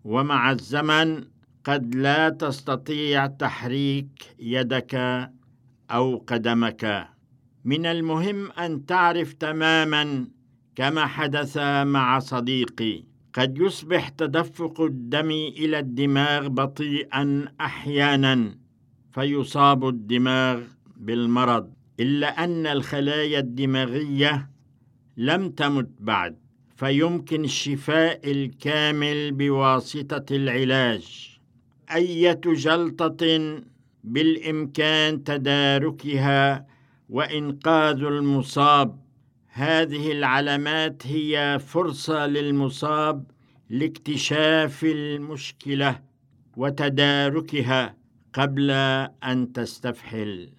ومع 0.04 0.52
الزمن 0.52 1.24
قد 1.64 1.96
لا 1.96 2.30
تستطيع 2.30 3.28
تحريك 3.28 4.36
يدك 4.40 4.96
أو 5.92 6.18
قدمك. 6.28 7.10
من 7.66 7.86
المهم 7.86 8.52
أن 8.52 8.86
تعرف 8.86 9.34
تماما 9.34 10.28
كما 10.76 11.06
حدث 11.06 11.58
مع 11.84 12.20
صديقي. 12.20 13.04
قد 13.34 13.58
يصبح 13.58 14.10
تدفق 14.10 14.82
الدم 14.82 15.32
إلى 15.32 15.80
الدماغ 15.80 16.48
بطيئا 16.48 17.46
أحيانا 17.62 18.58
فيصاب 19.12 19.88
الدماغ 19.88 20.62
بالمرض. 20.98 21.74
إلا 22.00 22.44
أن 22.44 22.68
الخلايا 22.68 23.40
الدماغية 23.40 24.50
لم 25.18 25.50
تمت 25.50 25.90
بعد 26.00 26.38
فيمكن 26.76 27.44
الشفاء 27.44 28.32
الكامل 28.32 29.32
بواسطة 29.32 30.26
العلاج. 30.36 31.38
أية 31.96 32.42
جلطة 32.46 33.62
بالإمكان 34.04 35.24
تداركها 35.24 36.66
وإنقاذ 37.12 38.04
المصاب. 38.04 39.00
هذه 39.48 40.12
العلامات 40.12 41.08
هي 41.08 41.60
فرصة 41.60 42.28
للمصاب 42.28 43.24
لاكتشاف 43.70 44.84
المشكلة 44.84 46.00
وتداركها 46.58 47.96
قبل 48.34 48.72
أن 49.24 49.54
تستفحل. 49.54 50.50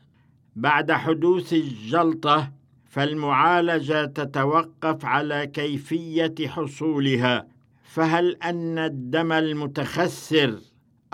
بعد 0.57 0.93
حدوث 0.93 1.53
الجلطة 1.53 2.53
فالمعالجة 2.85 4.05
تتوقف 4.05 5.05
على 5.05 5.47
كيفية 5.47 6.35
حصولها. 6.47 7.47
فهل 7.85 8.37
أن 8.43 8.79
الدم 8.79 9.33
المتخثر 9.33 10.59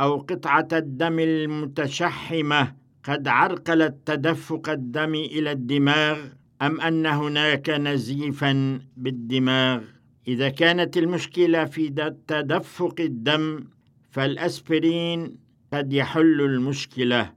أو 0.00 0.18
قطعة 0.18 0.68
الدم 0.72 1.18
المتشحمة 1.18 2.74
قد 3.08 3.28
عرقلت 3.28 3.96
تدفق 4.06 4.68
الدم 4.68 5.14
إلى 5.14 5.52
الدماغ 5.52 6.18
أم 6.62 6.80
أن 6.80 7.06
هناك 7.06 7.70
نزيفا 7.70 8.80
بالدماغ؟ 8.96 9.80
إذا 10.28 10.48
كانت 10.48 10.96
المشكلة 10.96 11.64
في 11.64 11.88
تدفق 12.28 12.94
الدم 13.00 13.64
فالأسبرين 14.10 15.36
قد 15.72 15.92
يحل 15.92 16.40
المشكلة 16.40 17.32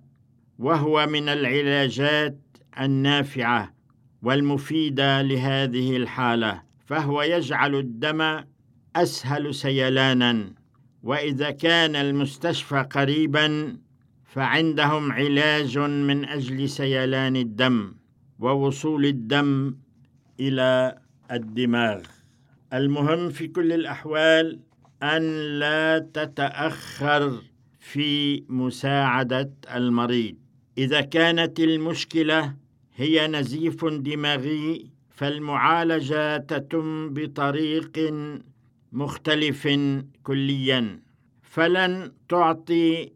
وهو 0.60 1.08
من 1.08 1.30
العلاجات 1.30 2.40
النافعة 2.80 3.74
والمفيدة 4.22 5.22
لهذه 5.22 5.98
الحالة 5.98 6.62
فهو 6.86 7.22
يجعل 7.22 7.76
الدم 7.76 8.44
أسهل 8.96 9.56
سيلانا 9.56 10.54
وإذا 11.04 11.52
كان 11.52 11.96
المستشفى 11.96 12.86
قريبا 12.92 13.78
فعندهم 14.34 15.12
علاج 15.12 15.78
من 15.78 16.26
أجل 16.26 16.70
سيلان 16.70 17.36
الدم 17.36 17.94
ووصول 18.40 19.06
الدم 19.06 19.76
إلى 20.40 20.98
الدماغ. 21.32 22.02
المهم 22.74 23.30
في 23.30 23.48
كل 23.48 23.74
الأحوال 23.74 24.60
أن 25.04 25.24
لا 25.60 26.00
تتأخر 26.00 27.42
في 27.80 28.44
مساعدة 28.50 29.52
المريض. 29.76 30.36
إذا 30.78 31.02
كانت 31.02 31.60
المشكلة 31.60 32.56
هي 32.96 33.28
نزيف 33.28 33.86
دماغي 33.86 34.92
فالمعالجة 35.10 36.38
تتم 36.38 37.14
بطريق 37.14 38.14
مختلف 38.92 39.68
كليا. 40.24 41.00
فلن 41.42 42.12
تعطي 42.30 43.12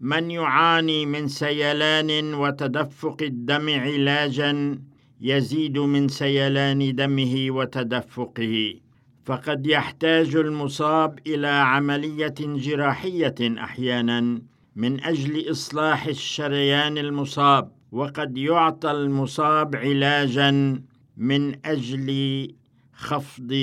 من 0.00 0.30
يعاني 0.30 1.06
من 1.06 1.28
سيلان 1.28 2.34
وتدفق 2.34 3.16
الدم 3.22 3.80
علاجا 3.80 4.78
يزيد 5.20 5.78
من 5.78 6.08
سيلان 6.08 6.94
دمه 6.94 7.46
وتدفقه. 7.50 8.74
فقد 9.24 9.66
يحتاج 9.66 10.36
المصاب 10.36 11.18
إلى 11.26 11.46
عملية 11.46 12.34
جراحية 12.38 13.34
أحيانا 13.40 14.42
من 14.76 15.04
أجل 15.04 15.50
إصلاح 15.50 16.06
الشريان 16.06 16.98
المصاب 16.98 17.72
وقد 17.92 18.38
يعطى 18.38 18.90
المصاب 18.90 19.76
علاجا 19.76 20.82
من 21.16 21.66
أجل 21.66 22.48
خفض 22.92 23.54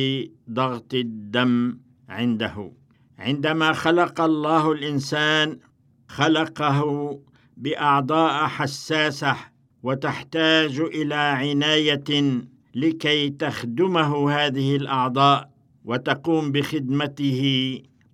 ضغط 0.49 0.93
الدم 0.93 1.77
عنده. 2.09 2.71
عندما 3.19 3.73
خلق 3.73 4.21
الله 4.21 4.71
الإنسان 4.71 5.59
خلقه 6.07 7.19
بأعضاء 7.57 8.47
حساسة 8.47 9.35
وتحتاج 9.83 10.79
إلى 10.79 11.15
عناية 11.15 12.41
لكي 12.75 13.29
تخدمه 13.29 14.31
هذه 14.31 14.75
الأعضاء 14.75 15.49
وتقوم 15.85 16.51
بخدمته 16.51 17.41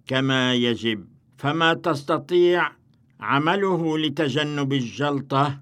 كما 0.07 0.53
يجب. 0.53 1.05
فما 1.37 1.73
تستطيع 1.73 2.71
عمله 3.19 3.97
لتجنب 3.97 4.73
الجلطة 4.73 5.59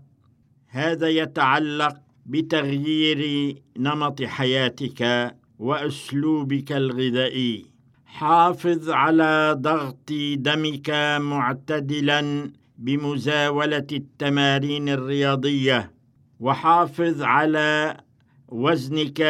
هذا 0.68 1.10
يتعلق 1.10 1.96
بتغيير 2.26 3.56
نمط 3.78 4.24
حياتك 4.24 5.34
وأسلوبك 5.60 6.72
الغذائي. 6.72 7.71
حافظ 8.12 8.90
على 8.90 9.56
ضغط 9.60 10.12
دمك 10.36 10.90
معتدلا 11.22 12.52
بمزاولة 12.78 13.88
التمارين 13.92 14.90
الرياضية. 14.90 15.92
وحافظ 16.40 17.22
على 17.22 17.98
وزنك 18.48 19.22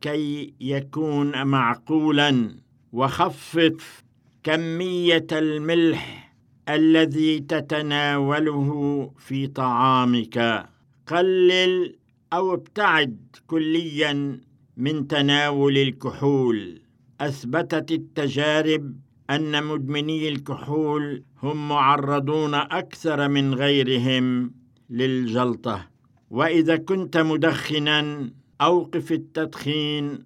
كي 0.00 0.54
يكون 0.60 1.46
معقولا. 1.46 2.56
وخفف 2.92 4.04
كمية 4.42 5.26
الملح 5.32 6.34
الذي 6.68 7.40
تتناوله 7.40 9.10
في 9.18 9.46
طعامك. 9.46 10.68
قلل 11.06 11.96
أو 12.32 12.54
ابتعد 12.54 13.36
كليا 13.46 14.40
من 14.76 15.08
تناول 15.08 15.78
الكحول. 15.78 16.89
أثبتت 17.20 17.92
التجارب 17.92 18.96
أن 19.30 19.64
مدمني 19.64 20.28
الكحول 20.28 21.22
هم 21.42 21.68
معرضون 21.68 22.54
أكثر 22.54 23.28
من 23.28 23.54
غيرهم 23.54 24.54
للجلطة. 24.90 25.86
وإذا 26.30 26.76
كنت 26.76 27.16
مدخنا 27.16 28.30
اوقف 28.60 29.12
التدخين 29.12 30.24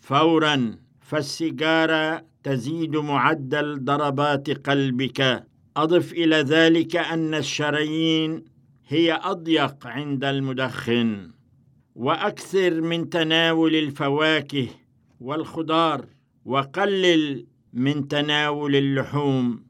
فورا 0.00 0.76
فالسيجارة 1.00 2.24
تزيد 2.42 2.96
معدل 2.96 3.84
ضربات 3.84 4.50
قلبك. 4.68 5.46
أضف 5.76 6.12
إلى 6.12 6.36
ذلك 6.36 6.96
أن 6.96 7.34
الشرايين 7.34 8.44
هي 8.88 9.20
أضيق 9.22 9.86
عند 9.86 10.24
المدخن 10.24 11.30
وأكثر 11.94 12.80
من 12.80 13.10
تناول 13.10 13.74
الفواكه 13.74 14.68
والخضار. 15.20 16.13
وقلل 16.44 17.46
من 17.72 18.08
تناول 18.08 18.76
اللحوم 18.76 19.64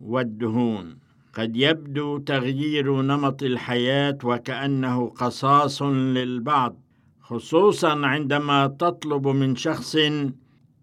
والدهون. 0.00 0.98
قد 1.34 1.56
يبدو 1.56 2.18
تغيير 2.18 3.02
نمط 3.02 3.42
الحياة 3.42 4.18
وكأنه 4.24 5.08
قصاص 5.08 5.82
للبعض 5.82 6.80
خصوصا 7.20 8.06
عندما 8.06 8.66
تطلب 8.66 9.28
من 9.28 9.56
شخص 9.56 9.96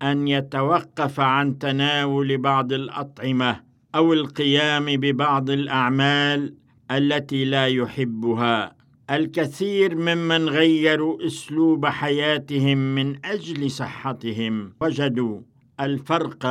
أن 0.02 0.28
يتوقف 0.28 1.20
عن 1.20 1.60
تناول 1.60 2.38
بعض 2.38 2.74
الأطعمة 2.74 3.62
أو 3.95 4.14
القيام 4.14 4.86
ببعض 4.86 5.50
الأعمال 5.50 6.54
التي 6.91 7.45
لا 7.45 7.68
يحبها. 7.68 8.76
الكثير 9.12 9.95
ممن 9.95 10.49
غيروا 10.49 11.26
أسلوب 11.26 11.86
حياتهم 11.86 12.95
من 12.95 13.26
أجل 13.26 13.72
صحتهم 13.72 14.74
وجدوا 14.82 15.41
الفرق 15.80 16.45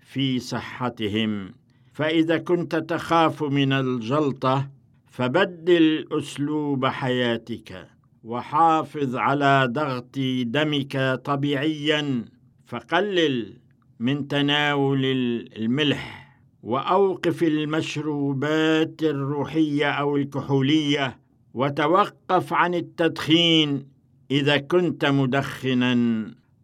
في 0.00 0.38
صحتهم. 0.38 1.54
فإذا 1.92 2.38
كنت 2.38 2.76
تخاف 2.76 3.42
من 3.42 3.72
الجلطة 3.72 4.70
فبدل 5.10 6.08
أسلوب 6.12 6.86
حياتك 6.86 7.88
وحافظ 8.24 9.16
على 9.16 9.68
ضغط 9.72 10.18
دمك 10.42 11.20
طبيعيا 11.24 12.24
فقلل 12.66 13.56
من 13.98 14.28
تناول 14.28 15.04
الملح 15.56 16.30
وأوقف 16.62 17.42
المشروبات 17.42 19.02
الروحية 19.02 19.90
أو 19.90 20.16
الكحولية 20.16 21.19
وتوقف 21.54 22.52
عن 22.52 22.74
التدخين 22.74 23.86
إذا 24.30 24.56
كنت 24.56 25.04
مدخنا 25.04 25.94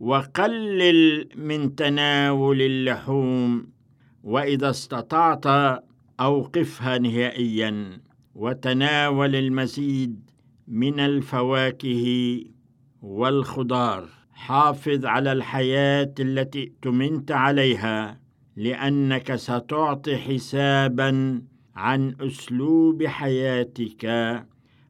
وقلل 0.01 1.29
من 1.37 1.75
تناول 1.75 2.63
اللحوم 2.63 3.67
وإذا 4.25 4.71
استطعت 4.71 5.47
أوقفها 6.21 6.99
نهائيا. 6.99 8.01
وتناول 8.35 9.37
المزيد 9.37 10.31
من 10.69 11.01
الفواكه 11.01 12.41
والخضار. 13.03 14.09
حافظ 14.33 15.05
على 15.05 15.33
الحياة 15.33 16.15
التي 16.21 16.63
ائتمنت 16.63 17.33
عليها 17.33 18.21
لأنك 18.57 19.35
ستعطي 19.35 20.17
حسابا 20.17 21.43
عن 21.77 22.15
أسلوب 22.21 23.07
حياتك. 23.07 24.07